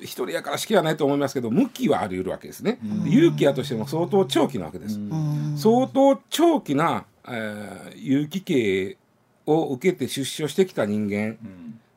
[0.00, 5.54] 一人やから死刑はないと思いますけど無期はあり得るわけですね、で有期やとしても相当長期なわけです、うん。
[5.56, 8.98] 相当長期な、えー有期刑
[9.46, 11.38] を受けて出所してきた人間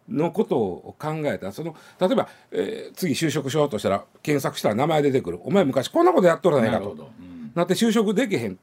[0.09, 0.17] うん。
[0.17, 1.47] のことを考えた。
[1.47, 5.39] らその例えば、えー次就職しようとしたら検索したら名前出てくる。
[5.43, 7.09] お前昔こんなことやっとるやないかと。
[7.55, 8.57] なって就職できへん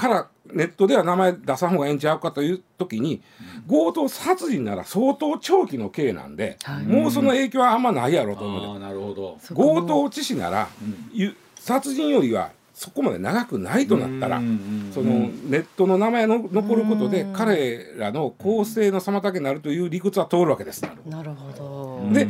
[0.00, 3.20] からネットでは名前出さん方がええんちゃうかという時に
[3.68, 6.84] 強盗殺人なら相当長期の刑なんで、はい。
[6.84, 8.78] もうその影響はあんまないやろうと思う。
[8.78, 9.38] なるほど。
[9.54, 10.68] 強盗致死なら、
[11.12, 20.82] ゆ殺人よりはそこまで長くないとなったら、うんうんそのネットの名前の残ることで彼らの公正の妨げになるという理屈は通るわけです。
[21.06, 21.96] なるほど。
[22.04, 22.12] うん。
[22.14, 22.26] で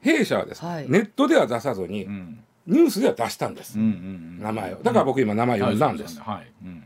[0.00, 0.86] 弊社はですね、はい。
[0.88, 4.76] ネットでは出さずにうんニュースでは出したんです、うんうん名前を。
[4.82, 6.84] だから僕今名前読んだんです、はいうん。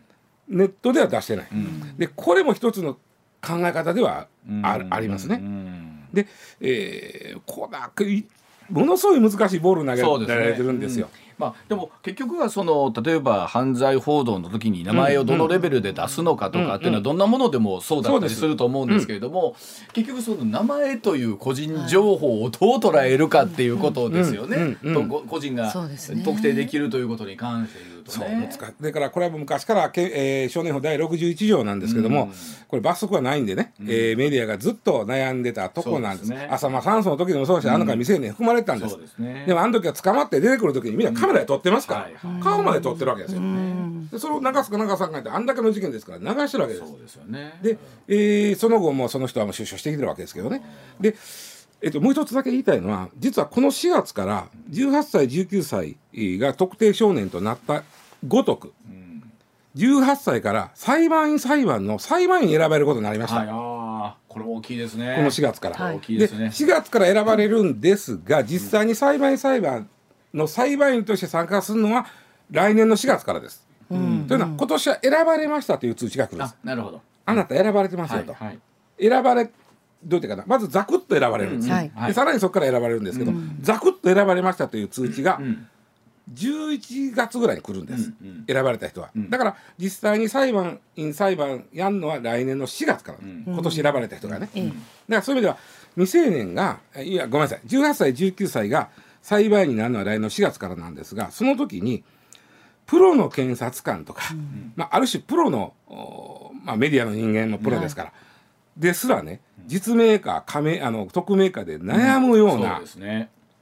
[0.49, 1.97] ネットでは出してない、うん。
[1.97, 2.94] でこれも一つの
[3.40, 4.27] 考え方では
[4.62, 4.94] あ,、うん。
[4.94, 6.09] ありますね、うん。
[6.12, 6.27] で、
[6.61, 11.09] えー、こうものすごい難しいボール投げられてるんですよ。
[11.38, 19.57] まあ、でも結局はその例えば犯罪報道の時に名前をどのレベルで出すのかとかっていうのはどんなものでもそうだったりすると思うんですけれども
[19.92, 24.77] 結局その名前という個人情報をどう捉えるかっていうことですよね。
[25.29, 25.73] 個人が
[26.25, 28.49] 特定できるということに関してとそうね。
[28.51, 32.33] 難だからこれはもう昔からけ、えー少年法第61条なんですけども、うん。
[32.69, 36.49] これ罰則はないんでね、えーメディアがずっと悩んでたとこなんですですね。
[36.51, 38.90] 浅間山荘の時でもそうだし、あの中未成年含まれてたんです。
[38.93, 39.45] そうですね。
[39.47, 42.43] でもあの時は捕まって出てくる時にみんなカメラで撮ってますから、はいはい。
[42.43, 44.09] 顔まで撮ってるわけですよ、うん。
[44.11, 46.87] でそれを流すか流さかってあんだけの事件ですから流してるわけです。
[46.88, 47.55] そうですよね。
[47.62, 50.62] で、えーその後もその人はもう出所してきてるわけですけどね。
[51.01, 51.14] で、
[51.85, 55.97] えっと、もう一つだけ言いたいのは実はこの4月から18歳19歳
[56.38, 57.83] が特定少年となった
[58.27, 59.31] ごとくうん
[59.77, 65.14] 18歳から裁判員裁判の裁判員に選ばれることになりました、はい、ああこれも大きいですね。
[65.16, 65.77] この4月から。
[65.77, 66.47] はい大きいですね。
[66.47, 69.88] 4月から選ばれるんですが実際に裁判員裁判
[70.33, 72.07] の裁判員として参加するのは
[72.51, 73.64] 来年の4月からです。
[73.90, 76.66] うんというのは今年は選ばれましたという通知が来るんですあ。
[76.66, 77.01] なるほど。
[77.27, 78.33] あなた選ばれてますよと。
[78.33, 78.59] はいはい。
[78.99, 79.51] 選ばれ
[80.05, 80.45] どういうかな。
[80.47, 81.75] まずザクッと選ばれるんです、うん。
[81.75, 81.93] はい。
[82.09, 85.67] でさらにそこから選ばれるんですけど、ザクッと選ばれましたという通知がうん。
[86.33, 88.29] 11月ぐらいに来るんです、うん。
[88.29, 88.45] うん。
[88.47, 89.29] 選ばれた人は、ん。
[89.29, 93.45] だから実際に裁判員裁判やるのは来年の4月から、ん。
[93.47, 94.77] 今年選ばれた人がね、ええだか
[95.09, 95.59] らそういう意味では
[95.97, 97.61] 未成年がいやごめんなさい。
[97.67, 98.88] 18歳19歳が
[99.23, 102.05] 裁判員になるのは来年の4月からなんですがその時に
[102.87, 104.23] プロの検察官とか、
[104.77, 108.12] まあ、ある種プロの、おまあ、メディアの人間もプロですから、
[108.77, 112.83] ですらね実名か加名あの匿名かで悩むような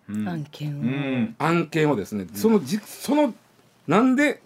[0.09, 1.37] 案件を、うん。
[1.39, 3.35] 案件をですね、そのじその
[3.87, 4.43] なんで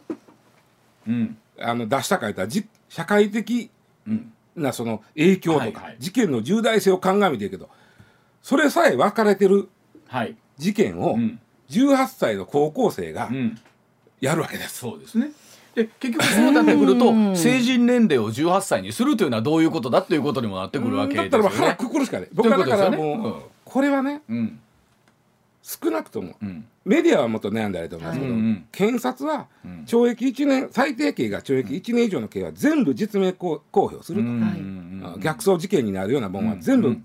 [1.06, 1.38] うん。
[1.58, 3.70] あの出したか言ったらじ社会的
[4.06, 4.32] うん。
[4.54, 5.96] なその影響とか、はいはい。
[5.98, 7.68] 事件の重大性を鑑みてるけど
[8.42, 9.68] それさえ分かれてる
[10.08, 10.36] はい。
[10.58, 11.40] 事件をうん。
[11.70, 13.58] 18歳の高校生がうん。
[14.20, 14.78] やるわけです。
[14.78, 15.30] そうですね。
[15.76, 17.36] で結局そうなってくるとうん。
[17.36, 21.76] 成人年齢を18歳にするというのはどういうことだということにもなってくるわけですよだったら腹ね。
[21.78, 22.28] くくるしかない。
[22.32, 23.34] 僕はだからもう、ねうん。
[23.64, 24.58] これはねうん。
[25.62, 26.64] 少なくともうん。
[26.84, 28.32] メディアはもっと悩んだりと思いますけど、
[28.72, 29.84] 検察はうん。
[29.86, 36.96] 懲役1年最低刑が懲役1年以上の刑は全部実名公公表すると、うんは逆走事件になるようなもんは全部、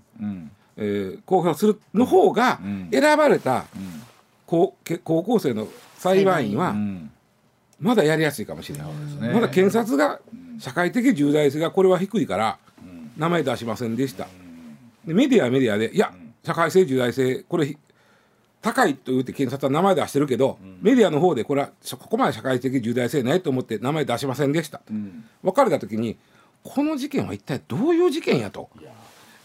[0.76, 2.88] えー公表するの方がうん。
[2.90, 4.02] 選ばれたうん。
[4.46, 5.66] 高け高校生の
[5.98, 7.10] 裁判員はうん
[7.82, 9.34] まだやりやすいかもしれない、ね。
[9.34, 10.20] まだ検察が
[10.58, 14.28] 社会的重大性がこれは低いからうん名前出しませんでした、
[15.04, 16.14] でメディアはメディアでいや
[16.44, 17.76] 社会性重大性これひ
[18.62, 25.24] 高いと言って検察は名前出してるけど、メディアの方でこれはそここまで社会的重大性ないと思って名前出しませんでした、うん。
[25.42, 26.16] 分かれた時に
[26.62, 28.70] この事件は一体どういう事件やと。
[28.80, 28.92] いや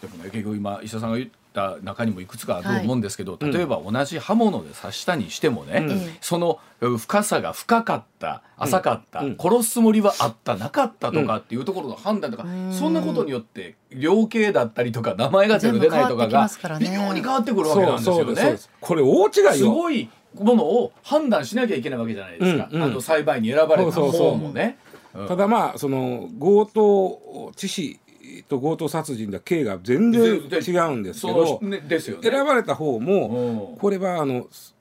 [0.00, 6.12] でもね結局今石田さんが言った中にもいくつかあると思うんですけど、例えば同じ刃物で刺したにしてもね、うん。
[6.20, 9.36] そのうん深さが深かった浅かった、うん。
[9.38, 12.72] 殺すつもりはあったなかったとかっていうところの判断とか、うん。
[12.72, 18.58] そんなことによって量刑だったりとか名前が出る出ないとかが微妙に変わってくるわけなんですよね。
[18.80, 19.52] これ大違いよ。
[19.52, 22.90] すごいものを判断しなきゃいけないわけじゃないですか、うんうん。
[22.90, 24.30] あの裁判員に選ばれたそうそうそう。
[24.32, 24.78] 方もね。
[25.14, 25.28] うん。
[25.28, 28.00] ただまあその強盗致死
[28.48, 30.22] と強盗殺人では刑が全然
[30.66, 31.60] 違うんですけど。
[31.60, 33.78] 選ばれた方もうん。
[33.78, 34.72] これはあのそ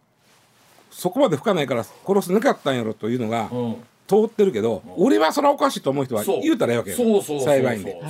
[0.90, 3.76] そこまで深ないから殺すなかったんやろというのがうん。
[4.08, 7.46] 通ってるけど俺はそれはおかしいと思う人は言うたらいいわけよそうそうそうそう。
[7.46, 8.02] 裁判員で。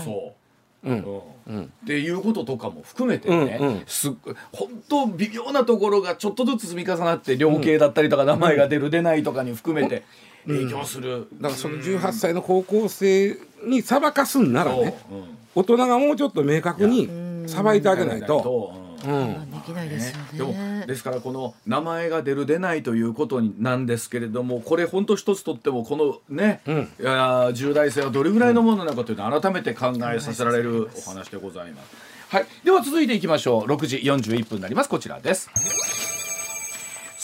[0.86, 3.84] っていうこととかも含めてね、うんうん。
[3.88, 10.04] すっごい本当微妙なところがちょっとずつ積み重なって量刑だったりとか名前が出る出ないとかに含めて
[10.48, 11.28] 影響する。
[11.34, 15.20] だからその18歳の高校生に裁かすんならねそう。
[15.20, 15.26] うん。
[15.56, 17.10] 大人がもうちょっと明確に
[17.48, 18.74] 裁いてあげないと。
[18.82, 18.88] うん。
[19.06, 19.52] うん。
[19.52, 20.86] できないですよでもね。
[20.88, 26.78] ですからこの名前が出る出ないということになんですけれどもこれ本当一つとってもこのね、うん。
[27.00, 32.08] いやー重大性はどれぐらいのものなのかというのを改めて考えさせられるお話でございます。
[32.30, 33.64] はい、では続いていきましょう。
[33.72, 34.90] 6時41分になります。
[34.90, 35.50] こちらです。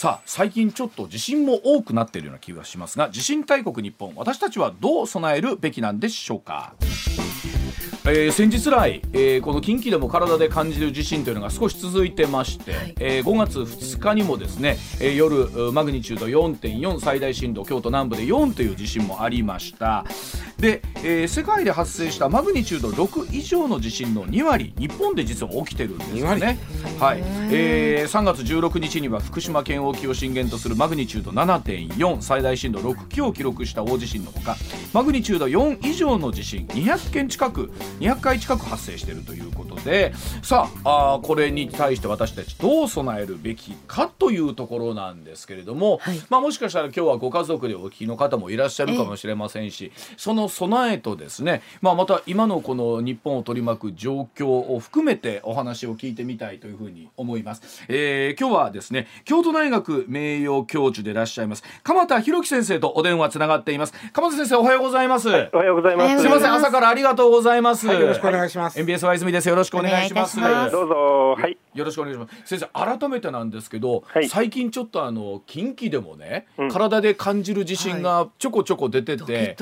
[0.04, 6.74] さあ最近ちょっと地震も多くなっているような気がしますが地震大国日本私たちはどう備えるべきなんでしょうか？
[8.06, 12.94] えー先日来、えーこの近畿でも体で感じる地震というのが少し続いてまして、はい。
[13.00, 20.04] えー5月2日にもですね、えー夜うマグニチュード4.4最大震度京都南部で4という地震もありました。
[20.58, 26.58] で、えー世界で発生したマグニチュード6以上の地震の2割日本で実は起きてるんですよね。
[27.00, 34.56] はい、えー3月16日には福島県沖を震源とするマグニチュード7.4最大震度6強を記録した大地震のほか
[34.92, 57.84] マグニチュード4以上の地震200件近く200回近く発生しているということでさああーこれに対して私たちどう備えるべきかというところなんですけれども、はいまあ、もしかしたら今日はご家族でお聞きの方もいらっしゃるかもしれませんし、その備えとですね、まあ、また今のこの日本を取り巻く状況を含めてお話を聞いてみたいというふうに思います。
[57.88, 59.73] えー今日はですね京都大学
[60.06, 61.64] 名誉教授でいらっしゃいます。
[61.82, 63.94] 鎌田博樹先生とお電話つながっています。
[64.12, 66.20] 鎌田先生おはようございます、おはようございます。
[66.20, 68.78] すいません朝からありがとうございます、はいよろしくお願いします。
[68.78, 69.48] MBS は泉です。
[69.48, 70.38] よろしくお願いします。
[70.38, 70.94] お願いいたしますどうぞ。
[71.38, 71.58] はい。
[71.74, 72.56] よろしくお願いします。
[72.56, 74.28] 先生改めてなんですけど、はい。
[74.28, 76.70] 最近ちょっとあの近畿でもね、うん。
[76.70, 79.56] 体で感じる地震がちょこちょこ出てて。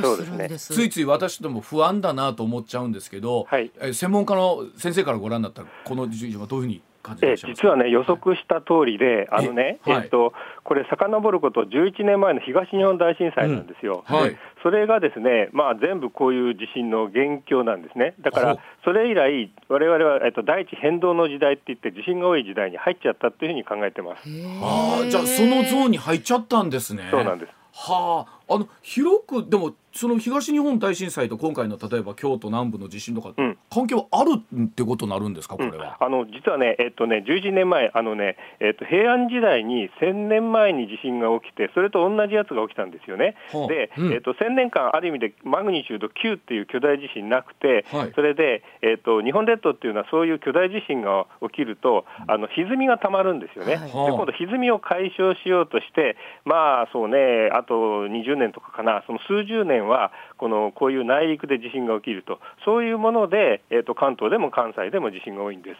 [0.58, 3.70] ついつい私ども不安だなと思っちゃうんですけど、はい。
[3.80, 6.82] えー専門家の先生からご覧になったらこの地震はどういうふうに
[7.22, 10.02] え実はね予測した通りで、あのね、えはい。
[10.04, 10.32] えっと
[10.64, 14.04] これ遡ること11年前の東日本大震災なんですよ。
[14.08, 14.30] うんはい。
[14.30, 18.14] でそれがですね、まあ全部こういう地震の元凶なんですね。
[18.20, 24.22] だからそれ以来我々はえっと大地変動の時代って言って地震が多い時代に入っちゃったというふうに考えてます。
[24.62, 27.08] ああじゃあそのゾーンに入っちゃったんですね。
[27.10, 27.52] そうなんです。
[27.74, 28.54] はあ。
[28.54, 33.58] あの広くでもその東日本大震災と今回の例えば京都南部の地震とかうん。
[33.70, 35.56] 関係はあるってことになるんですか？
[35.56, 43.34] これは、あの実はね、えっとね、11年前、あのね、えっと、平安時代に1000年前に地震が起きて、それと同じやつが起きたんですよね。
[43.52, 43.66] はあ。
[43.68, 44.12] で、うん。
[44.12, 48.12] えっと、1000年間、ある意味でマグニチュード9っていう巨大地震なくて、はい。
[48.14, 53.76] それで、えっと、日本列島っていうのは、そういう巨大地震が起きると、あの歪みがたまるんですよね。
[53.76, 53.86] はい。
[53.86, 65.78] で今度、歪みを解消しようとして、まあそうね、あと20年とかかな、その数十年は、このこういう内陸で地震が起きると、そういうもので、えっと、関東でも関西でも地震が多いんです。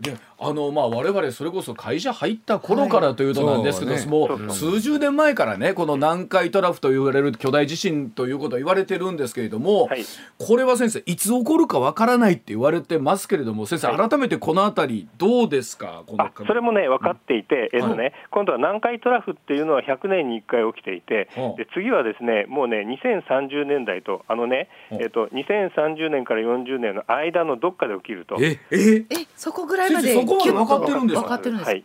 [0.00, 10.04] であのまあ我々それこそ会社入った頃からというとなんですけど、はいもそうう数十年前からねこの南海トラフと言われる巨大地震ということは言われてるんですけれども、はい。
[10.38, 16.04] これは先生いつ起こるかわからないって言われてますけれども先生、はい改めてこの辺りどうですか？
[16.06, 28.36] このあそれもね、分かっていて、えっとね、今度は南海トラフっていうのは100年に1回起きていてはあ、で次はですね、もうね、2030年代と、あのね、はあえっと、2030年から40年の間のどっかで起きると。
[28.40, 29.06] ええ？
[29.08, 31.22] え、そこぐらいまでこまで分かってるんですか？
[31.22, 31.68] 分かってるんです。
[31.68, 31.84] はい、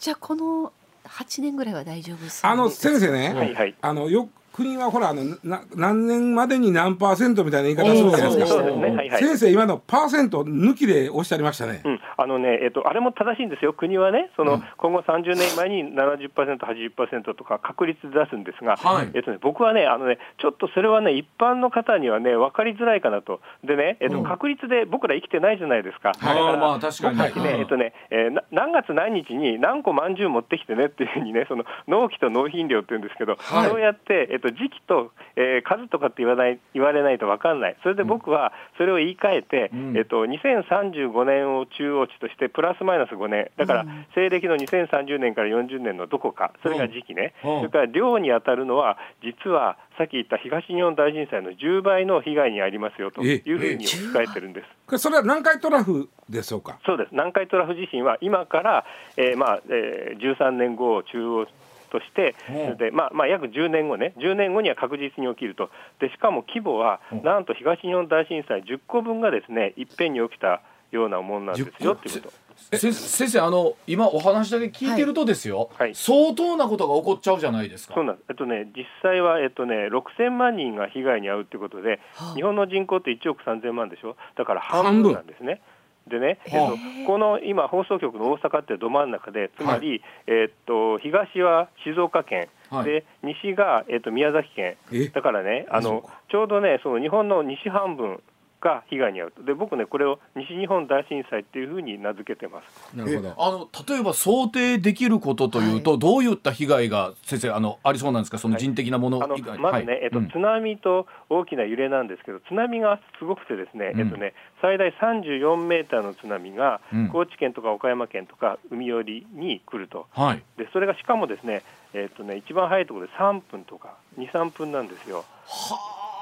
[0.00, 0.72] じゃあこの
[1.04, 2.46] 8年ぐらいは大丈夫です。
[2.46, 3.74] あの先生ね、はい、はい。
[3.80, 8.58] あのよ国はほらあのな何年までに何パーセントみたいな言い方するじゃないですか。
[8.58, 9.22] そうですね、はい、はい。
[9.22, 19.10] 先生今のパーセント抜きでおっしゃりましたね、うん、あのね、えっと、あれも正しいんですよ、国はね、その、今後30年前に70%、80%とか確率で出すんですが、はい。
[19.14, 24.24] えっとね、僕はねあのね、ちょっとそれはね、一般の方にはね、分かりづらいかなと、でね、えっとうん。
[24.24, 26.12] 確率で僕ら生きてないじゃないですか。
[26.18, 26.36] はい。
[26.36, 33.70] だからまあ確かにね、はいえっとね、えーな何月何日に何個まんじゅう持ってきてねっていうふうにね、その納期と納品量っていうんですけど、はい。
[33.70, 39.96] そうやって、えっと、時期と、えー数とかって言わない言われないと分かんない、それで僕はそれを言い換えて、うん。
[39.96, 44.06] えっと、2035年を中央値として、プラスマイナス5年、だからうん。
[44.14, 47.58] 西暦の2030年から40年のどこか、それが時期ね、うん。
[47.60, 53.42] それから量に当たるのは、実はさっき言った東日本大震災の10倍の被害にありますよとえ。
[53.44, 54.98] いうふうに置き換えてるんです。
[54.98, 56.78] それは南海トラフでしょうか？
[56.84, 57.08] そうです。
[57.12, 58.84] 南海トラフ地震は今から、
[59.16, 61.46] えーまあえー13年後を中央
[61.92, 62.34] として、
[62.78, 65.68] でまあまあ、約10年後ね、10年後には確実に起きると、
[66.00, 67.16] でしかも規模は、う。
[67.16, 72.34] んなんと東日本大震災10個分がですねいっぺんに起きたようなもんなんですよっていうこと。
[72.76, 75.94] 先生あの今お話だけ聞いてるとですよ、はい。
[75.94, 77.94] 相当なことが起こっちゃうじゃないですか。
[77.94, 82.34] そうなんです、えっとね、実際は、えっとね、6000万人が被害に遭うということで、はあ。
[82.34, 85.12] 日本の人口って1億3000万でしょ、だから半分。
[85.12, 85.60] なんですね。
[86.08, 92.84] でね、えっはと、この今、放送局の大阪ってど真ん中で、つまり、えっと、東は静岡県、はい。
[92.84, 94.76] で西が、えっと、宮崎県。
[94.92, 98.22] え、だからね、あのちょうどね、その日本の西半分
[98.62, 102.96] が被害に遭うと、で僕ね、これを西日本大震災っていうふうに名付けてます。
[102.96, 103.28] なるほど。
[103.28, 108.38] えあの例えば想定できることというと、どういった被害が先生あのありそうなんですか？
[108.38, 110.28] その人的なものあの以外まずね、えっとうん。
[110.30, 114.00] 津波と大きな揺れなんですけど、津波がすごくてですね、うん。
[114.00, 117.08] えっとね、最大34メーターの津波がうん。
[117.08, 120.42] 高知県とか岡山県とか海寄りに来ると、はい。
[120.56, 121.62] でそれがしかもですね、
[121.94, 125.24] えっとね、一番早いところで3分とか2、3分なんですよ。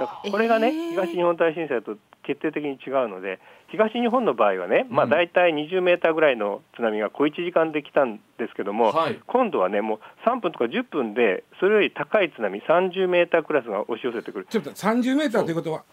[0.00, 0.90] だからこれがね、えー。
[0.92, 1.96] 東日本大震災と
[2.30, 9.20] 決定的に違うので、東日本の場合はね、まあ、大体20メーターぐらいの津波が小1時間できたんですけども、はい。
[9.26, 14.46] 今度はね、もう3分とか10分で、それより高い津波、30メータークラスが押し寄せてくる。
[14.48, 15.84] ちょっと30メーターということは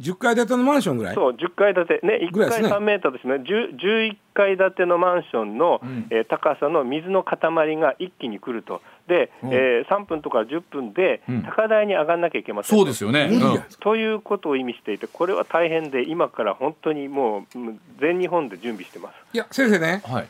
[0.00, 1.14] 10階建てのマンションぐらい？
[1.14, 2.68] そう、10階建て、ね、1階ぐらいですね。
[2.68, 6.06] 3メーターですね、10 11階建てのマンションの、うん。
[6.10, 9.52] えー高さの水の塊が一気に来ると、で、うん。
[9.52, 11.42] えー3分とか10分でうん。
[11.42, 12.78] 高台に上がんなきゃいけません。
[12.78, 13.28] そうですよね。
[13.32, 13.64] うん。
[13.80, 19.14] ということを意味していて、これは大変で、今から本当にもう、うん全日本で準備してます。
[19.34, 20.00] いや先生ね。
[20.06, 20.28] はい。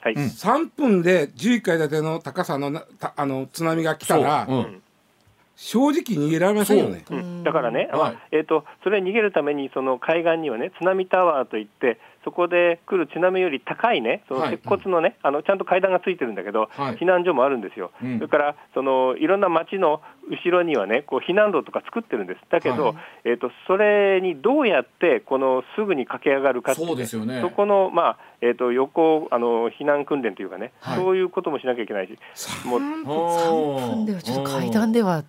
[0.00, 0.24] はい、うん。
[0.24, 4.48] 3分で11階建ての高さのなたあの津波が来たら、
[5.54, 7.04] 正直逃げられませんよね。
[7.08, 7.14] う。
[7.14, 7.44] ん。
[7.44, 7.98] だからね、はい。
[7.98, 14.58] まあえー、とそれに逃げるためにその海岸にはね津波タワーといってそこで来る津波より高いねそのはい。
[14.58, 16.96] 鉄骨のね、あのちゃんと階段がついてるんだけど、はい。
[16.96, 18.16] 避難所もあるんですよ、うん。
[18.18, 22.40] それからそのいろんな町の後ろにはねこう避難路とか作ってるんです。
[22.50, 22.96] だけど、はい。
[23.26, 27.40] えー、とそれにどうやってこのすぐに駆け上がるかっていそうですよね。
[27.40, 30.96] そこの、まあえー、と横あの避難訓練というかね、はい。
[30.96, 32.18] そういうこともしなきゃいけないし。
[32.66, 35.22] もう3分ではちょっと階段では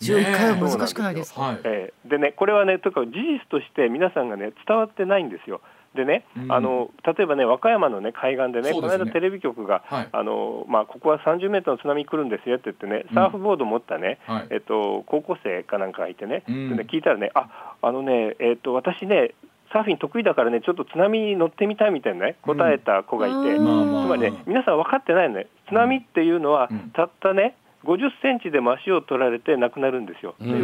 [0.00, 1.60] 11回は難しくないですか、はい。
[1.64, 2.10] えー。
[2.10, 5.60] でね、これはね、とにかく事実として皆さんがね、伝わってないんですよ。
[5.96, 6.52] でね、うん。
[6.52, 8.80] あの例えばね、和歌山の、ね、海岸でね、ですね。
[8.80, 10.08] この間テレビ局が、はい。
[10.12, 14.48] あのまあ、ここは30メートルの津波来るんですよって言ってね、サーフボード持ったね、はい。
[14.50, 16.68] えっと、高校生かなんかがいてね、うん。
[16.70, 19.34] でね聞いたらね、ああのね、えっと、私ね、
[19.72, 26.90] サーフィン得意だからね、ちょっと津波に乗ってみたいみたいなね、答えた子がいて、うんつまりね、皆さん分かってないのね、津波っていうのは、うん。
[26.90, 27.56] たったね、
[27.86, 30.54] 50センチでも足を取られて亡くなるんですよ、非常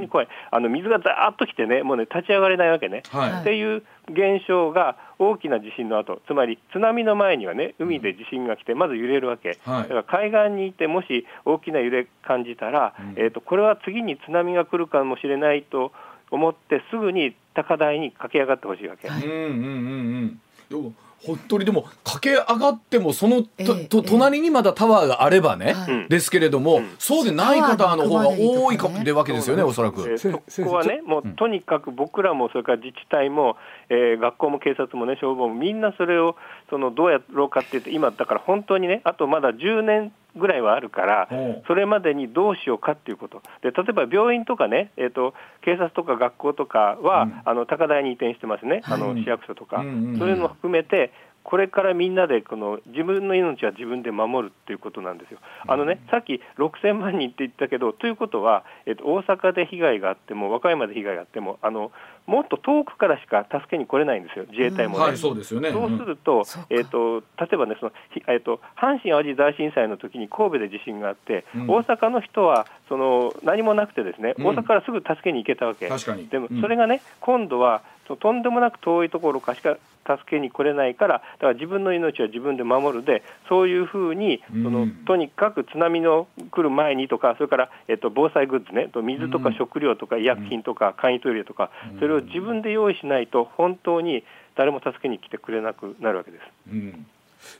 [0.00, 3.02] に怖い、あの水がざーっと来てね、もうね、立ち上がれないわけね。
[3.10, 3.40] はい。
[3.40, 15.92] っていう現象が大きな地震の後つまり津波の前にはね海で地震が来てまず揺れるわけ、はいだから海岸にいてもし大きな揺れ感じたら、うんえー、とこれは次に津波が来るかもしれないと
[16.30, 19.08] 思ってすぐに高台に駆け上がってほしいわけ。
[19.08, 20.40] はいうんうんうん
[20.72, 20.96] うん。
[21.22, 24.08] でも本当にでも駆け上がってもそのと、ええとええ。
[24.08, 25.92] 隣にまだタワーがあればね、はい。
[25.92, 26.08] うん。
[26.08, 26.94] ですけれども、うん。
[26.98, 30.18] そうでない方の方が多いかタワーに行くまでわけですよね、おそらく。
[30.18, 30.30] そ
[30.64, 33.56] こはね、もうとにかく僕らも、それから自治体も、
[33.88, 36.36] えー学校も警察もね、消防も、みんなそれを
[36.70, 41.28] そのどうやろうかって言って、今、だから本当にね、あとまだ10年ぐらいはあるから
[41.66, 47.42] それまでにどうしようかっていうこと、で例えば病院とかね、えーと、警察とか学校とかは、うん。
[47.44, 50.18] あの高台に移転してますね、あのはい市役所とか、うんうんうん。
[50.18, 51.12] そういうのも含めて、
[51.44, 55.38] これからみんなでこの自分の命は自分で守るっていうことなんですよ。
[55.66, 61.90] あのね、さっき6000万人って言ったけど、ということは、えっと、大阪で被害があっても、和歌山で被害があっても、あの
[62.26, 65.04] もっと遠くからしか助けに来れないんですよ、自衛隊もね。
[65.04, 65.70] はい、そうですよね。
[65.72, 71.70] そうするとそうか、えー、と例えばねその、ひえー、と阪神・淡路大震災の時に神戸で地震があって、うん。
[71.70, 74.46] 大阪の人はその何もなくて、ですね、うん。
[74.46, 76.28] 大阪からすぐ助けに行けたわけ、確かに。
[76.28, 76.60] でもうん。
[76.60, 84.90] それがね、今度はとんでもなく遠いところからしか助けに来れないから、だから自分の命は自分で守るで、そういうふうにその、うん。
[85.06, 89.44] とにかく津波の来る前にとか、それから、えっと、防災グッズね、と水とうん。
[89.44, 91.98] か食料とか医薬品とか簡易トイレとか、うん。
[92.00, 94.24] それを自分で用意しないと、本当に
[94.56, 96.42] 誰も助けに来てくれなくなるわけです。
[96.72, 97.06] うん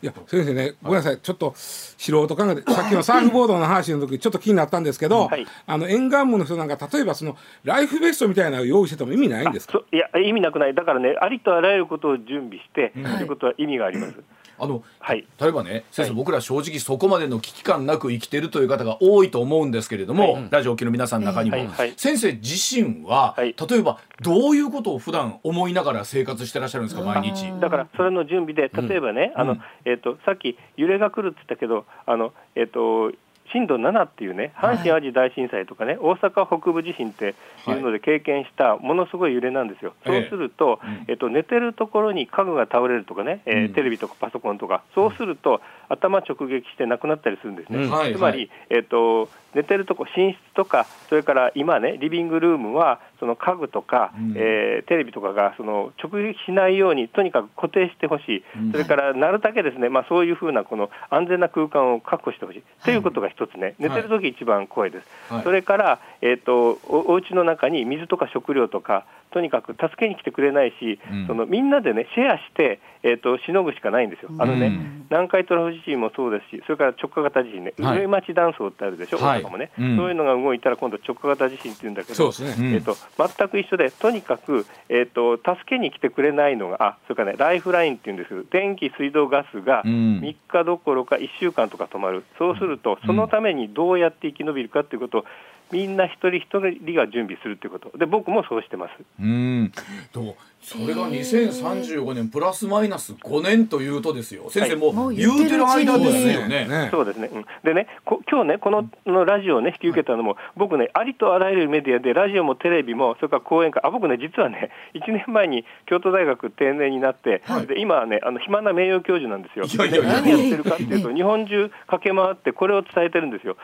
[0.03, 14.15] いや先生ねごめんなさいちょっと素人考えてさっきのサーフボードの話の時ちょっと気になったんですけど、はいあの沿岸部の人なんか例えばそのライフベストみたいなのを用意してても意味ないんですかそいや、意味なくない、だからね、ありとあらゆることを準備して、うんということは意味があります。
[14.59, 15.27] あのはい。
[15.41, 20.49] 例えばね先生、はい僕ら正直そこまでの危機感なく生きてるという方が多いと思うんですけれども、はい。
[20.51, 21.57] ラジオを聴きの皆さんの中にも、
[21.97, 23.57] 先生自身は、はい。
[23.69, 27.49] 例えばどういうことを普段思いながら生活してらっしゃるんですか毎日？
[27.49, 29.63] うんだからそれの準備で、例えばね、あのうん。
[29.85, 33.17] えー、とさっき揺れが来るって言ったけど、あのえー、と
[33.53, 37.35] 震度7っていうね、阪神・淡路大震災とかね、大阪北部地震って
[37.69, 39.95] いうので経験したものすごい揺れなんですよ。
[40.05, 40.21] ええ。
[40.23, 41.05] そうすると、うん。
[41.09, 47.87] えっと寝てるところに家具が倒れるとかね、えテレビとかパソコンとか、そうすると頭直撃して亡くなったりするんですね。
[48.13, 54.35] つまり、えっと寝てるとこ寝室とかそれから今ねリビングルームはその家具とか、うん。
[54.37, 58.73] えーテレビとかがその直撃しないようにとにかく固定してほしい、うん。
[58.73, 63.75] それからなるだけですね、まあ、そういうふうなこの安全な空間を確保してほしい、ということが一つね。
[63.79, 65.43] 寝てる時一番怖いです、はい。
[65.45, 71.27] それから、えっとおお家の中に水とか食料とかとにかく助けに来てくれないし、うん。
[71.27, 74.31] そのみんなでねシェアして、えっとしのぐしかないんですよ。
[74.39, 78.01] あのね、うん南海トラフ地震もそうですし、それから直下型地震ね、はい。
[78.01, 79.97] 上町断層ってあるでしょ、はい大阪もね、うん。
[79.97, 82.75] そういうのが動いたら、今度、直下型地震っていうんだけど、ね、うん。
[82.75, 88.29] えっと全く一緒で、とにかく、えっと助けに来てくれないのが、あそれからね、ライフラインっていうんです。
[88.29, 90.21] けど、電気、水道、ガスがうん。
[90.21, 95.25] 3日どころか1週間とか止まる、そうすると、そのためにどうやって生き延びるかということを、
[95.71, 97.97] みんな一人一人が準備するということ。
[97.97, 98.93] で僕もそうしてます。
[99.21, 99.73] うん。
[100.13, 104.49] とそれが2035年プラスマイナス5年というとですよ。
[104.49, 106.67] 先生もう言うてる間ですよね。
[106.67, 106.89] ね。
[106.93, 119.65] そうですね、うん、でね、こ今日ね、こののラジオを、ね、引き受けたのも、僕ね、ありとあらゆるメディアで、ラジオもテレビも、それから講演会、あ僕ね、実はね、1年前に京都大学定年になって、で今はね、あの暇な名誉教授なんですよ。
[119.65, 120.23] いやいやいや。
[120.23, 123.57] で何やってるかっていうと、日本中駆け回って、これを伝えてるんですよ、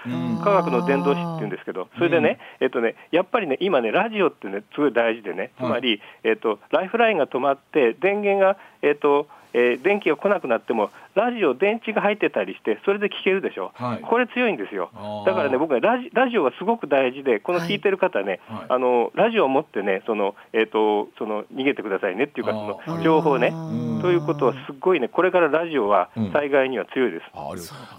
[0.43, 14.03] 科学の伝道師っていうんですけど、それでね、えっとね、やっぱりね、今ね、ラジオってね、すごい大事でね、つまり、えっと、ライフラインが止まって、電源が、えっと、えー電気が来なくなっても、ラジオ、電池が入ってたりして、それで聞けるでしょ、はい。
[14.03, 14.91] これ強いんですよ。
[15.27, 18.67] だからね、僕はラジラジオがすごく大事で、この聞いてる方ね、はい。
[18.69, 22.53] あのラジオを持ってね、そのえー、とその逃げてくださいねっていうか、
[22.87, 23.49] その情報ね。
[23.51, 24.01] ん。
[24.03, 26.33] ということは、すっごいね、これからラジオはうん。
[26.33, 27.25] 災害には強いです。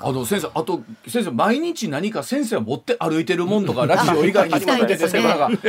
[0.01, 5.23] あの先生あと先生毎日何か先生は持って歩いてるもんとか ラジオ以外に使ってですね。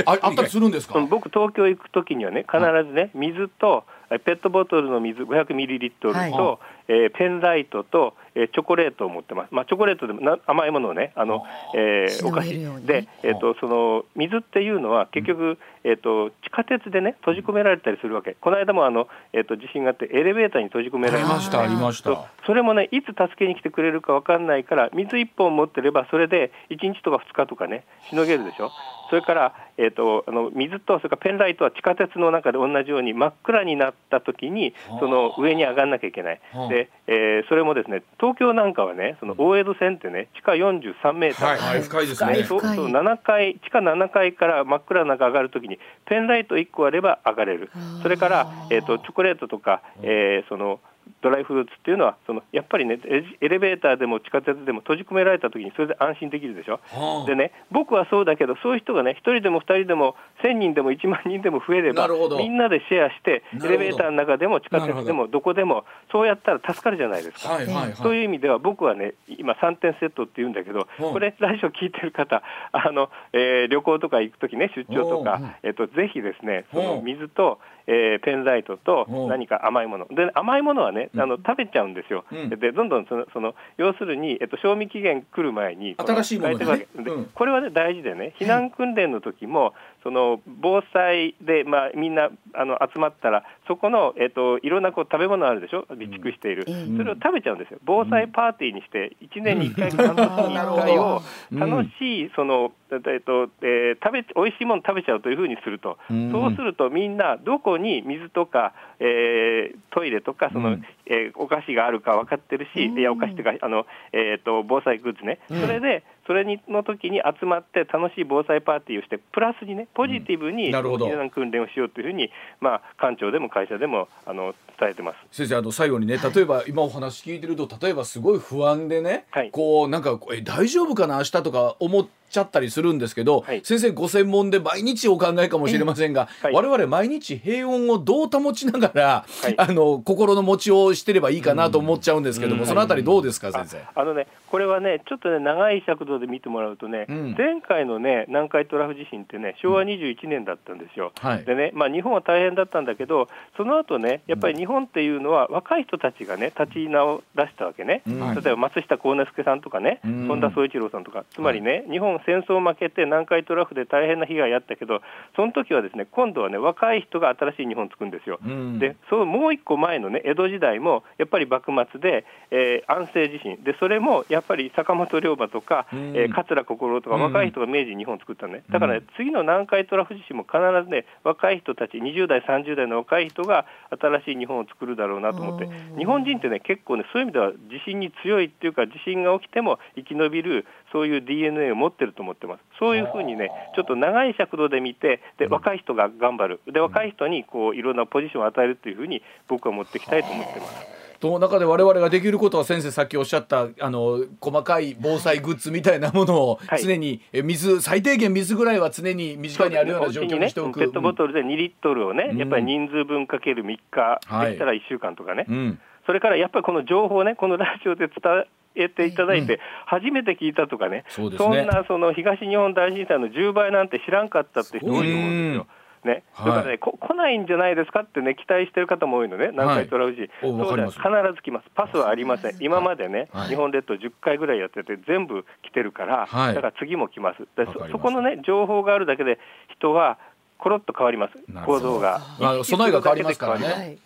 [0.06, 0.98] あったりするんですか？
[0.98, 6.58] うん僕、東京行くときにはね、必ずね、水と、えペットボトルの水500ミリリットルと、はい。
[6.88, 11.44] えーペンライトと、えーチョコレートを持ってます、まあ、チョコレートでもな甘いものをね、あの
[11.76, 12.86] えーお菓子。
[12.86, 21.46] で、えー、とその水っていうのは、結局、えー、と地下鉄でね、閉じ込められたりするわけ、この間もあの、えー、と地震があって、エレベーターに閉じ込められまし。
[21.46, 21.58] た。
[21.58, 22.26] たありました。
[22.46, 28.70] それもね、いつ助けに来てくれるか分かんないから、水1本持ってれば、それで1日とか2日とかね、しのげるでしょ。
[29.10, 36.68] それから、えー、とあの水とそれからペンライトは地下鉄の中で同じように真っ暗になった時にその上に上がんなきゃいけない、はあ。
[36.68, 42.44] でえーそれもですね東京なんかはねその大江戸線ってね地下43メーター、はいはい深いですね。
[42.44, 47.70] そうそう7階地下7階から真っ暗な中上がるときにペンライト1個あれば上がれる。
[48.02, 50.80] それから、えー、とチョコレートとか、えーその
[51.22, 56.80] ドライフルーツっていうのはそのやっぱりねエエレベーターでも地下鉄でも閉じ込められたときにそれで安心できるでしょ？
[56.88, 57.26] はあ。
[57.26, 62.08] でね、僕はそうだけど、そういう人がね、1人でも2人でも、1000人でも1万人でも増えれば
[62.38, 65.40] みんなでシェアして、エレベーターの中でも地下鉄でもど。
[65.40, 67.54] こでも、そうやったら助かるじゃないですか。
[67.54, 67.92] はいはいはい。
[67.94, 71.10] そういう意味では、僕はね、今、3点セットって言うんだけど、う。
[71.10, 72.42] んこれ、ラジオ聞いてる方、
[72.72, 77.58] あのえー旅行とか行くときね、出張とうんか、えっとぜひですね、そのうん水と、
[77.90, 79.26] えーペンライトとう。
[79.26, 82.48] ん何か甘いもの、で甘いものはね、あの食べちゃうんですよ、うん。
[82.48, 86.86] でどんどんそのその要するに、えっと、賞味期限来る前に、新しいものね。
[87.34, 96.96] これはね、大事でね、避難訓練の時も、その防災で、まあ、みんなあの集まったら、そこの、えっと、いろんなこう食べ物あるでしょ、備蓄している、うん。
[96.96, 101.22] それを食べちゃうんですよ、防災パーティーにして、1年に1回か半年に1回を、
[101.52, 106.30] うん楽しい、その、えっとえー食べ美味しいもの食べちゃうというふうにすると、うん。
[106.32, 110.84] そうするとみんな、どこに水とか、えートイレとか、そのうん。
[111.06, 125.16] えーお菓子があるか分かってるし、いやお菓子というかあの、えー、と防災グッズね、それで、それにの時に集まって楽しい防災パーティーをして、プラスにね、ポジティブに避難訓練をしようというふうに、まあ、官庁でも会社でもあの伝えてます。
[125.32, 129.50] 先生あの最後にね例えば今お話聞いてると例えばすごい不安でね、はい。
[129.50, 133.60] こうなんかえ大丈夫かな明日とか思っちゃったりするんですけど、はい。
[133.64, 136.54] 先生ご専門で毎日お考えかもしれませんが、はい。
[136.54, 139.54] 我々毎日平穏をどう保ちながら、はい。
[139.58, 143.78] あの心の持ちをしてればいいかなと思っちゃうんですけども、そのあたりどうですか先生？
[143.94, 147.34] あのね、これはね、ちょっとね、長い尺度で見てもらうとね、うん。
[147.36, 151.12] 前回のね、南海トラフ地震ってね、昭和21年だったんですよ。
[151.20, 151.44] はい。
[151.44, 158.34] でね、まあ、日本は大変だったんだけど、その後ね、やっぱり日本っていうのは、若い人たちがね、立ち直らしたわけね、うん。
[158.34, 160.26] 例えば松下幸之助さんとかね、うん。
[160.28, 165.00] 本田宗一郎さんとか、つまりね、日本、戦争負けて、南海トラフで大変な被害あったけど、
[165.36, 168.38] その時はですね、今度はね、若い人が新しい日本を作るんですよ。
[168.44, 168.78] うん。
[168.78, 176.16] でそのもう一個前のね江戸時代もやっぱり幕末で、えー安政地震でそれもやっぱり坂本龍馬とか、うん。
[176.16, 177.22] えー桂小五郎とかうん。
[177.22, 185.98] 若い人が明治に日本を作ったのね、だから、ね、次の南海トラフ地震も必ずね若い人たち20代30代の若い人が新しい日本を作るだろうなと思ってうん。
[185.98, 192.60] 日本人ってね結構ねそういう意味では地震に強いっていうか地震が起きても生き延びるそういう DNA を持ってると思ってます。
[192.78, 196.60] そういうふうにねちょっと長い尺度で見てで若い人が頑張る。
[196.72, 201.00] で若い人にこういろんなポジションを与えるというふうに僕は持っていきたいと思ってます。
[201.20, 206.82] と中で我々ができることは先生さっきおっしゃったあの細かい防災グッズみたいなものをはい。
[206.82, 210.80] 常に、え水最低限水ぐらいは常に身近にあるような状況にしておく。
[210.80, 212.38] ペットボトルで2リットルをね、うん。
[212.38, 215.78] やっぱり人数分かける3日、はいできたら1週間とかね、うん。
[216.06, 218.46] それからやっぱりこの情報をね、このラジオで伝
[218.84, 225.66] えていただいて、初めて聞いたとかね、そんなその東日本大震災の10倍なんて知らんかったって人多いと思うんですよ。
[226.04, 226.46] ね、はい。
[226.46, 230.30] だからねこ、来ないんじゃないですかってね、期待してる方も多いのね、南海トラフ地。
[230.40, 230.92] 震、そう必
[231.34, 233.48] ず来ます、パスはありません、今までね、はい。
[233.48, 236.54] 日本列島10回ぐらいやってて、全部来てるから、はい。
[236.54, 240.18] だから次も来ます、でそそこのね、情報があるだけで、人は
[240.58, 241.34] コロッと変わります。
[241.66, 242.20] 構造が。
[242.38, 243.98] まあ備えが変わりますからね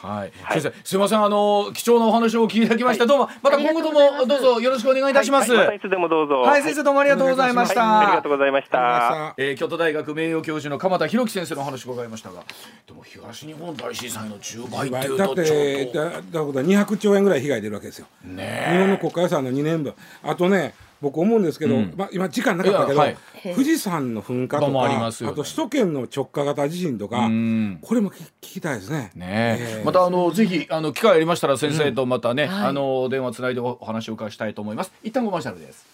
[0.00, 5.52] はいはい、はい先生すみませんあの貴重なお話をお聞きいただきまして、どうもまた今後ともどうぞよろしくお願いいたします。
[5.52, 6.44] はいはいまたいつでもどうぞ。
[6.62, 7.82] 先生どうもありがとうございました。
[7.82, 8.78] はいありがとうございました。
[8.78, 12.44] さえー、京都大学名誉教授の鎌田博樹先生のお話を伺いましたが
[12.86, 18.06] でも東日本大震災の10倍っていうだっとちょてっとだだから200兆円ぐらい被害出るわけですよ。
[18.24, 21.94] ね日本の国家予算の2年分あとね僕思うんですけど、うん。
[21.96, 25.36] まあ、今時間なかったけど、富士山の噴火とどうもありかあ,、ますよね。
[25.36, 27.78] と首都圏の直下型地震とかうん。
[27.80, 29.10] これも聞聞きたいですね。
[29.14, 29.78] ねえ。
[29.80, 32.66] えまたあのぜひあの機会ありましたら先生とまたね、はい。
[32.68, 34.92] あの電話つないでお話を伺いしたいと思います。
[35.02, 35.86] 一旦コマーシャルです。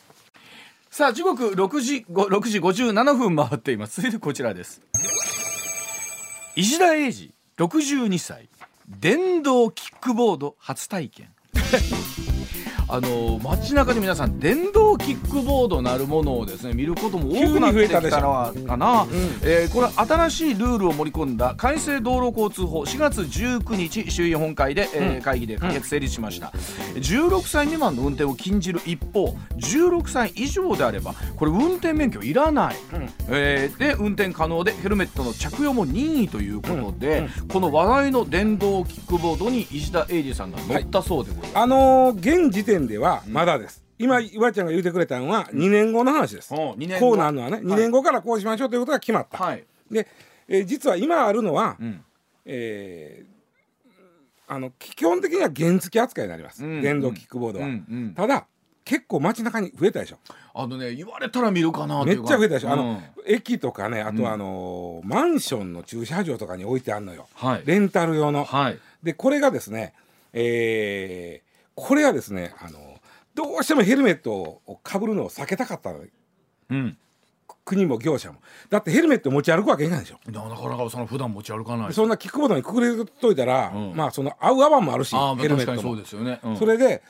[0.91, 4.01] さあ時刻6時ご6時57分回っています。
[4.01, 4.81] 続いてこちらです。
[6.57, 8.49] 石田英二62歳。
[8.89, 11.29] 電動キックボード初体験
[12.89, 19.07] あの街中で皆さん電動キックボードなるものをですね見ることも多くなってきたのはかな、
[19.43, 26.49] えーこれ新しいルールを盛り込んだ改正道路交通法4月19日衆議院本会で、えー会議で可決成立しました、
[26.97, 32.77] 16歳未満の運転を禁じる一方16歳以上であればこれ運転免許いらない、
[33.29, 43.83] えーで運転可能でヘルメットの着用も任意ということで、この話題の電動キックボードに石田英二さんが乗ったそうでございます、あのー現時点ではまだです。
[43.99, 46.51] 今岩ちゃんが言ってくれたのは2年後の話です。
[46.51, 49.39] こうなるのはね2年後からこうしましょうということが決まった。
[49.39, 50.09] はい、で、
[50.49, 52.05] えー実は今あるのは、うん。
[52.45, 53.35] えー
[54.47, 56.83] あの基本的には原付扱いになります、うん。
[56.83, 57.87] 電動キックボードは、うん。
[57.91, 58.15] うん。
[58.15, 58.47] ただ
[58.85, 60.19] 結構街中に増えたでしょ。
[60.53, 62.79] あのね言われたら見るかなめっちゃ増えたでしょ、あうん。
[62.81, 67.63] の駅とかねあとはあのーマンションの駐車場とかに置いてあるのよ、はい。
[67.65, 68.79] レンタル用の、はい。
[69.03, 69.95] でこれがですね
[70.35, 71.44] えー
[71.75, 72.79] これはですねあの
[73.35, 76.01] どうしてもヘルメットをかぶるのを避けたかったの。
[76.71, 76.97] うん。
[77.65, 78.41] 国も業者も。
[78.69, 80.19] だってヘルメット持ち歩くわけいかないでしょ。
[80.31, 81.93] なかなかその普段持ち歩かない。
[81.93, 83.93] そんなキックボードにくくれといたら、うん。
[83.95, 85.77] まあその合う合わんもあるしヘルメットも。
[85.77, 86.57] 確かにそうですよね、うん。
[86.59, 87.03] それで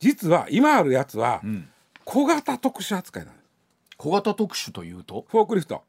[0.00, 1.68] 実は今あるやつはうん。
[2.04, 3.36] 小型特殊扱いなの。
[3.98, 5.26] 小型特殊というと？
[5.28, 5.82] フォークリフト。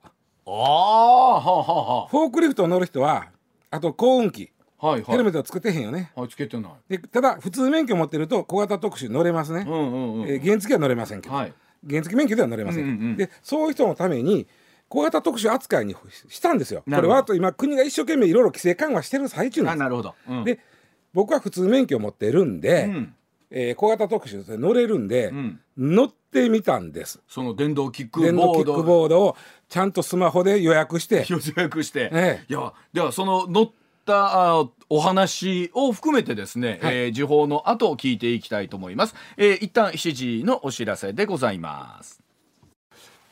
[0.45, 3.27] ああはあはフォークリフト乗る人は
[3.71, 4.51] あと幸運機。
[4.51, 5.03] あはいはい。
[5.03, 6.11] ヘルメットをつけてへんよね。
[6.15, 6.71] はいつけてない。
[6.89, 11.53] でただ普通免許持ってると小型特殊乗れますね、うんうんうん、えー原付は乗れませんけど、はい。
[11.87, 13.15] 原付免許では乗れません,、うんうんうん。
[13.17, 14.47] でそういう人のために
[14.87, 15.95] 小型特殊扱いに
[16.29, 16.81] したんですよ。
[16.81, 17.07] こなるほど。
[17.09, 19.81] れはあと今国が一生懸命いろいろ規制緩和してる最中なんです。
[19.81, 20.59] あなるほど、うん、で
[21.13, 23.15] 僕は普通免許を持ってるんで、うん。
[23.51, 25.59] えー小型特殊で乗れるんで、うん。
[25.77, 27.19] 乗ってみたんです。
[27.27, 31.25] その電動キック電動キックボードボードをちゃんとスマホで予約して。
[31.29, 32.45] 予約して、ええ。
[32.47, 33.71] いやではその乗っ
[34.09, 36.95] たあお話を含めてですね、はい。
[36.95, 42.21] えー時報の後聞いていきたいと思います、えー、一旦7時のお知らせでございます。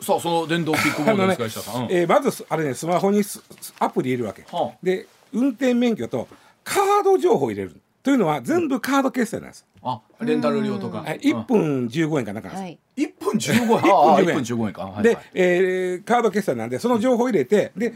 [0.02, 1.92] さあその電動キックボードですか、石田さん、うん。
[1.92, 3.42] えーまずあれねスマホにス
[3.80, 4.78] アプリ入れるわけ、はあ。
[4.84, 6.28] で運転免許と
[6.64, 7.76] カード情報を入れる。
[8.04, 12.80] というのは全部カード決済なんです、あレンタル料とか、はい、1分15円かなんかなんです、はい。
[12.96, 13.68] 1分15円？
[13.68, 15.26] 分ああ15 1円分15円か、はいで、はい。
[15.34, 17.94] えーカード決済なんでその情報を入れてで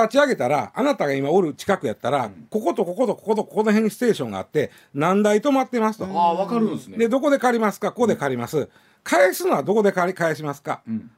[0.00, 6.98] 立ち上げたらあなたが今おる近くやったら、こことこことこことこの辺にステーションがあって何台止まってますと、ああ分かるんですね。
[6.98, 7.90] でどこで借りますか？
[7.90, 8.68] ここで借ります、
[9.02, 11.10] 返すのはどこで借り返しますか、ん。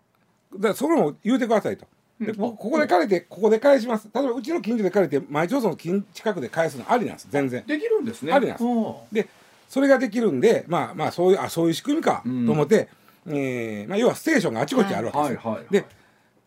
[0.58, 1.86] だそれも言うてくださいと。
[2.20, 4.08] でこここで借りてここで返します。
[4.14, 7.28] 例えばうちの近所で借りて毎町村の近近くで返すのありなんです。
[7.30, 7.64] 全然。
[7.66, 8.32] できるんですね。
[8.32, 8.64] ありなんです。
[8.64, 9.28] おで
[9.68, 12.88] それができるんでまあまあそういうあそういう仕組みかとん思って、
[13.28, 15.72] えーまあ、要はステーションがあちこちあるわけですよ、はいはいはい。
[15.72, 15.86] で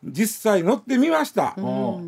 [0.04, 2.02] 実際乗ってみました、お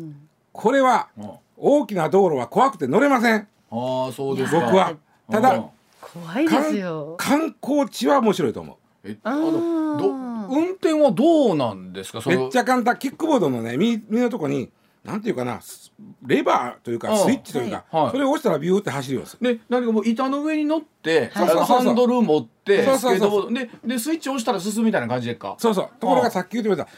[0.52, 1.08] これは
[1.56, 3.48] お大きな道路は怖くて乗れません。
[3.70, 4.60] ああそうですか。
[4.60, 4.94] 僕は。
[5.30, 5.64] ただ
[6.00, 7.16] 怖いですよ。
[7.18, 8.76] 観光地は面白いと思う。
[9.08, 9.98] えああのー。
[9.98, 12.20] ど運転はどうなんですか？
[12.26, 14.70] めっちゃ簡単キックボードのね右右のとこに
[15.02, 15.92] なんていうかなス
[16.24, 17.18] レバーというかうん。
[17.18, 18.02] スイッチというか、はい。
[18.04, 18.12] はい。
[18.12, 19.38] それを押したらビューって走るようです。
[19.40, 21.48] で何かもう板の上に乗って、はい。
[21.48, 25.56] ハンドル持ってそうそうそうスケートボードででスイッチ押したら進むみたいな感じでっか？
[25.58, 25.88] そうそう。
[25.98, 26.88] ところがさっき言ってくれた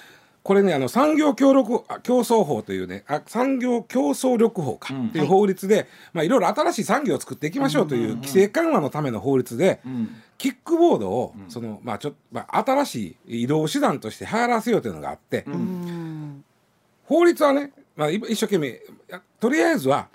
[0.49, 5.07] これねあの産業協力あ競争法というねあ産業競争力法か、うん。
[5.09, 16.45] っていう法律で、まあ、いろいろ新しい産業を作っていきましょうという規制緩和のための法律で、うんキックボードを、そのまあちょまあ、新しい移動手段として流行らせようというのがあって、うん。
[17.07, 20.07] 法律はね、まあ、い一生懸命やとりあえずは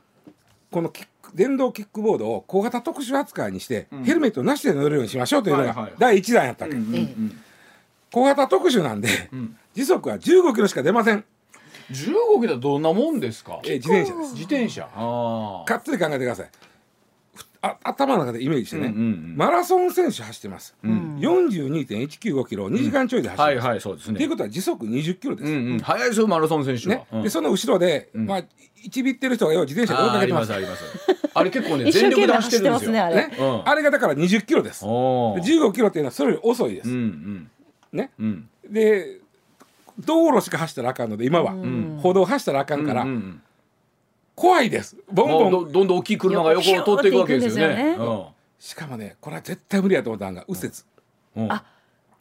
[0.71, 5.91] このキック電動キックボードを小型特殊扱いにして、ヘルメットなしで乗れるようにしましょうというのはいはいはい。
[5.91, 7.43] が第一弾やったわけ、うんうんうん。
[8.13, 11.23] 小型特殊なんで、ん時速は15キロしか出ません。
[11.91, 13.59] 15キロどんなもんですか？
[13.63, 14.33] えー自転車です。
[14.33, 14.87] 自転車。
[14.95, 16.49] あかっつり考えてください。
[17.35, 19.01] ふあ頭の中でイメージしてね、うんうんう
[19.33, 21.17] んマラソン選手走ってます、ん。
[21.19, 24.13] 42.195キロを2時間ちょいで走あはいってます、はいそうですね。
[24.15, 25.79] っていうことは時速20キロです、うんうん。
[25.79, 26.95] 速いですよマラソン選手は。
[26.95, 27.05] ね。
[27.11, 27.23] うん。
[27.23, 28.43] でその後ろで、まあ
[28.83, 30.83] 一ビってる人がよう自転車で追いかけてまますすあります。
[31.33, 33.61] あれ結構ね 全力で走走っててますねるんですよあれ、ね。
[33.63, 33.69] うん。
[33.69, 34.81] あれがだから20キロです。
[34.81, 35.41] でおー。
[35.41, 37.51] 15キロっていうのはそれより遅いです、うんうん。
[37.93, 38.11] ね。
[38.19, 38.49] うん。
[38.69, 39.21] で
[39.99, 41.99] 道路しか走ったらあかんので今は、ん。
[42.01, 43.41] 歩道走ったらあかんから、うんうん
[44.35, 44.97] 怖いです。
[45.11, 47.91] ボンボンどどんどん大きい車が横を通っていくわけですよね。
[47.99, 50.73] 横しかもねこれは絶対無理やと思ったのが右折、
[51.35, 51.43] うん。
[51.43, 51.63] うんあ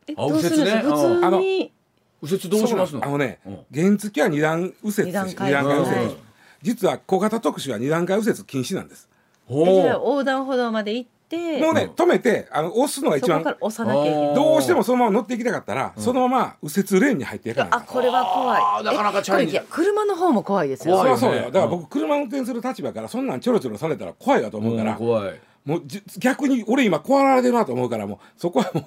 [0.06, 0.82] 右折ね。
[0.82, 1.72] 普通に。
[2.20, 3.02] 右折どうしますの？
[3.02, 3.58] あのね、うん。
[3.74, 5.48] 原付は二段右折二段階。
[5.48, 6.16] 二段階右折、はい
[6.60, 9.08] 実は小型特殊は二段階右折禁止なんです。
[9.48, 11.60] 横断歩道まで行って。
[11.60, 13.38] もうね、止めてあの押すのが一番。
[13.40, 14.34] そこから押さなきゃいけない。
[14.34, 18.84] どうしてもそのまま乗っていきたかったら、そのまま右折レーンに入っていかないあこれは怖い。
[18.84, 21.02] なかなかチャレンジ車の方も怖いですよ。
[21.02, 25.40] そうそうよだから僕車運転する立場からそんなんちょろちょろされたら怖いわと思うから、うん怖い。
[25.64, 28.84] もうじ逆に俺今怖がられてるなと思うからもうそこはもう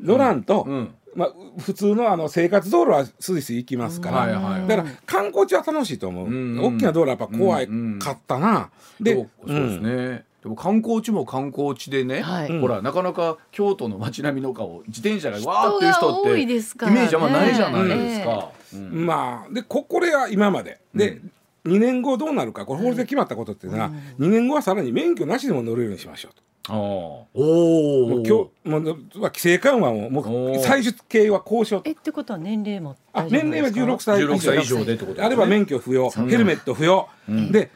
[0.00, 0.94] 乗らんと、うん。
[1.14, 7.58] まあ、普通のあの生活道路はスイスイ行きますから、はいはいだから観光地は楽しいと思う、ん大きな道路はやっぱ怖
[7.98, 12.60] かったな、でそうそうですね、でも観光地も観光地でね、はい。
[12.60, 16.98] ほらなかなか京都の街並みの顔自転車がわーっていう人って人が多いですからね。
[16.98, 18.48] イメージあんまないじゃないですか。
[18.74, 19.06] うん。
[19.06, 20.80] まあでここれは今まで。
[20.94, 21.20] で、
[21.64, 22.66] 2年後どうなるか。
[22.66, 26.42] これ法律で決まったことっていうのは、2年後はさらに免許なしでも乗れるようにしましょうと。
[26.68, 28.32] あーおもおう今日
[28.68, 31.88] もう規制緩和ももう最終形は交渉と。
[31.88, 35.26] えってことは年齢もあ年齢は16ですか歳16歳以上でってことね。
[35.26, 37.08] あれば免許不要、ヘルメット不要、
[37.50, 37.70] で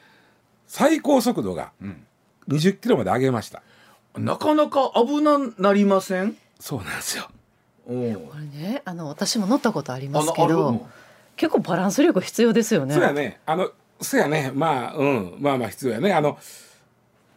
[0.68, 1.72] 最高速度が
[2.48, 3.62] 20キロまで上げました、
[4.16, 6.36] なかなか危ななりません？
[6.60, 7.28] そうなんですよ。
[7.88, 7.94] う。
[7.94, 10.86] んこれねあの私も乗ったことありあますけど
[11.36, 12.94] 結構バランス力必要ですよね。
[12.94, 13.40] そうやね。
[13.46, 13.70] あの
[14.00, 14.50] そうやね。
[14.54, 15.36] まあうん。
[15.38, 16.12] まあまあ必要やね。
[16.12, 16.38] あの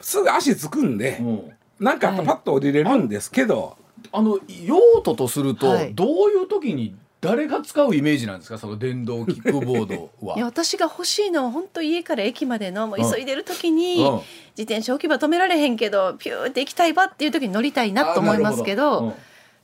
[0.01, 1.23] すぐ足つくんで、う。
[1.23, 3.77] んなんかあったらパッと降りれるんですけど、
[4.11, 5.93] あの用途とすると、はい。
[5.93, 8.57] どういう時に誰が使うイメージなんですか？
[8.57, 10.35] その電動キックボードは。
[10.37, 14.21] いや私が欲しいのは本当家から駅までのもう急いでる時に、うん
[14.59, 19.13] 自転車置き場止められへんけどピューって行きたいわっていう時に乗りたいなと思いますけどうん。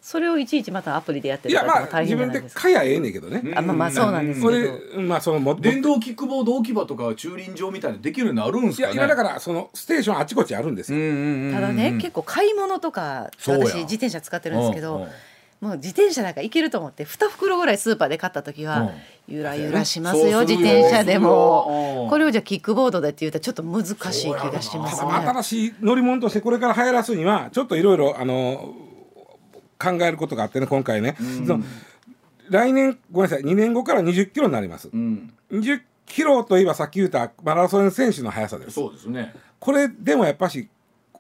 [0.01, 2.59] それをいちいちまたアプリでやっていやるから大まあ自分変じゃないですか。
[2.59, 4.99] で買やええねんけどね、あまあまあそうなんですそけど。
[4.99, 8.93] れまあそのも電動キックボード置き場とか駐輪場みたいなのできるのあるんですかね。
[8.93, 15.09] いや今だからそのステーションあちこちあるんですよ、ただね結構買い物とか私自転車使ってるんですけど、うんうん
[15.61, 18.89] もう自転車なんか行けると思って2袋ぐらいスーパーで買った時は、うん。
[19.27, 22.03] ゆらゆらしますよ自転車でも。
[22.03, 22.09] うん。
[22.09, 25.11] これをじゃあキックボードでって言うとちょっと難しい気がしますね。
[25.11, 28.75] 新しい乗り物としてこれから流行らすにはちょっといろいろあの
[29.79, 31.63] 考えることがあってね今回ね、その
[32.49, 35.33] 来年ごめんなさい2年後から20キロになります、うん。
[35.51, 38.71] 20キロといえばさっき言ったマラソン選手の速さです。
[38.71, 39.33] そうですね。
[39.59, 40.69] これでもやっぱし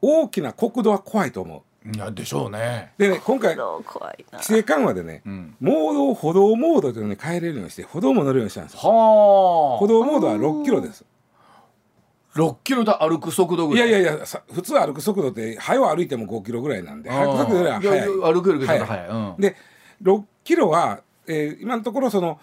[0.01, 1.63] 大きな国土は怖いと思
[1.93, 2.93] いやでしょうね。
[2.97, 5.55] うでね今回規制緩和でね、ん。
[5.59, 8.79] モードを歩道モードというのに変えれるようにして歩道も乗るようにしたんですよ。
[8.79, 11.05] は歩道モードは6キロです。
[12.33, 13.91] 六キロで歩く速度ぐいらい。
[13.91, 18.07] やいやいやさ普通歩く速度って早う歩いても5キロぐらいなんで歩く速度よりは速い。
[18.33, 19.07] 歩くよりは速早い。
[19.07, 19.35] うん。
[19.39, 19.55] で
[20.01, 22.39] 6キロは、えー今のところその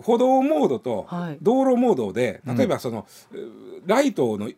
[0.00, 1.38] 歩道モードとはい。
[1.42, 3.48] 道路モードで、例えばその、えー
[3.86, 4.50] ライトの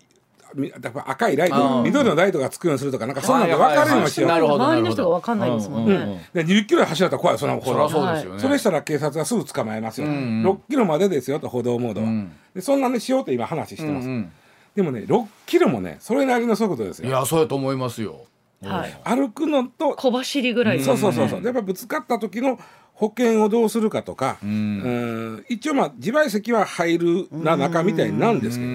[1.07, 6.28] 赤いライうトん緑のライトがつくようにするとかなんかそんなので分かるようにしよう、周りの人が分かんないですもんね。
[6.32, 8.40] で20キロで走られたら怖いそんなそりゃそうですよね。
[8.40, 10.46] それしたら警察はすぐ捕まえますよ、うんうん。
[10.46, 12.32] 6キロまでですよと歩道モードは、うん。
[12.55, 14.32] でそんなにしようと今話してます、うんうん。
[14.74, 17.09] でもね6キロもねそれなりの速度ですよ。
[17.09, 18.26] いやそうやと思いますよ。
[18.62, 19.01] はい。
[19.05, 21.44] 歩くのと小走りぐらいですそうそうそうそう。
[21.44, 22.59] やっぱぶつかった時の
[22.92, 24.46] 保険をどうするかとか、ん。
[24.46, 25.44] うん。
[25.48, 28.70] 一応まあ自賠責は入るな中みたいなんですけど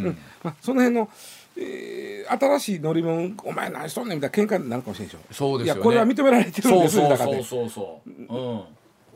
[0.00, 0.18] うね、ん。
[0.42, 1.08] まあ、その辺の、
[1.56, 5.18] えー新しい乗り物お前何しとんねんみたいな喧嘩になるかもしれんでしょ。
[5.32, 5.78] そうですよね。
[5.78, 8.34] いやこれは認められてるんですそうそうそうそうそう。
[8.34, 8.62] うん。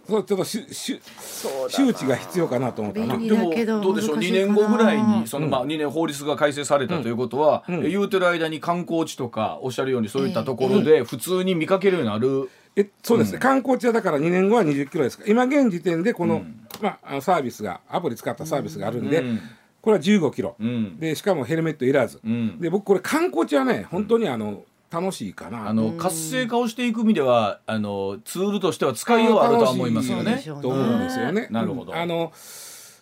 [0.09, 4.47] そうちょっとししそうだ周知が必要かなと思ったな便利でもだけどどうでしょう？2難しいかな。
[4.47, 15.25] 年後ぐらいにそのまあ2年法律が改正されたということは、え言うてる間に観光地とかおっしゃるようにそういったところで普通に見かけるようになる、えそうですね、観光地はだから2年後は20キロですか。
[15.25, 16.43] ら今現時点でこの,、
[16.81, 19.41] まあ、あのサービスがアプリ使ったサービスがあるんで、うん
[19.83, 30.43] これは15キロ、んでしかもヘルメットいらず、んで僕これ観光地はね本当にあの楽しいかなあの活性化をしていく意味ではあのツールとしては使いようはあるとは思いますよね。
[30.61, 31.49] と思うんですよね。
[31.51, 32.33] なるほどあの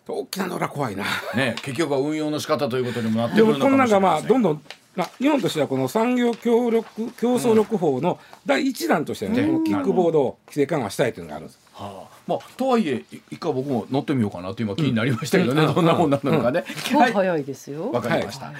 [0.08, 1.04] 大きなのは怖いな。
[1.36, 4.26] ね結局は運用の仕方ということにもなってでくるのかもしれもこんなんがまません。
[4.26, 4.62] あどんどん
[4.96, 11.69] まあ、日本としてはこの産業協力競争力法の第一弾としてね、このキックボードを規制緩和したいというのがあるんです。
[11.80, 16.64] はあ、まあとはいえい一回僕も乗ってみようかなと今気になりましたけどね、どんなもんなのかね。
[16.90, 17.90] 今日早いですよ。
[17.90, 18.52] わかりました。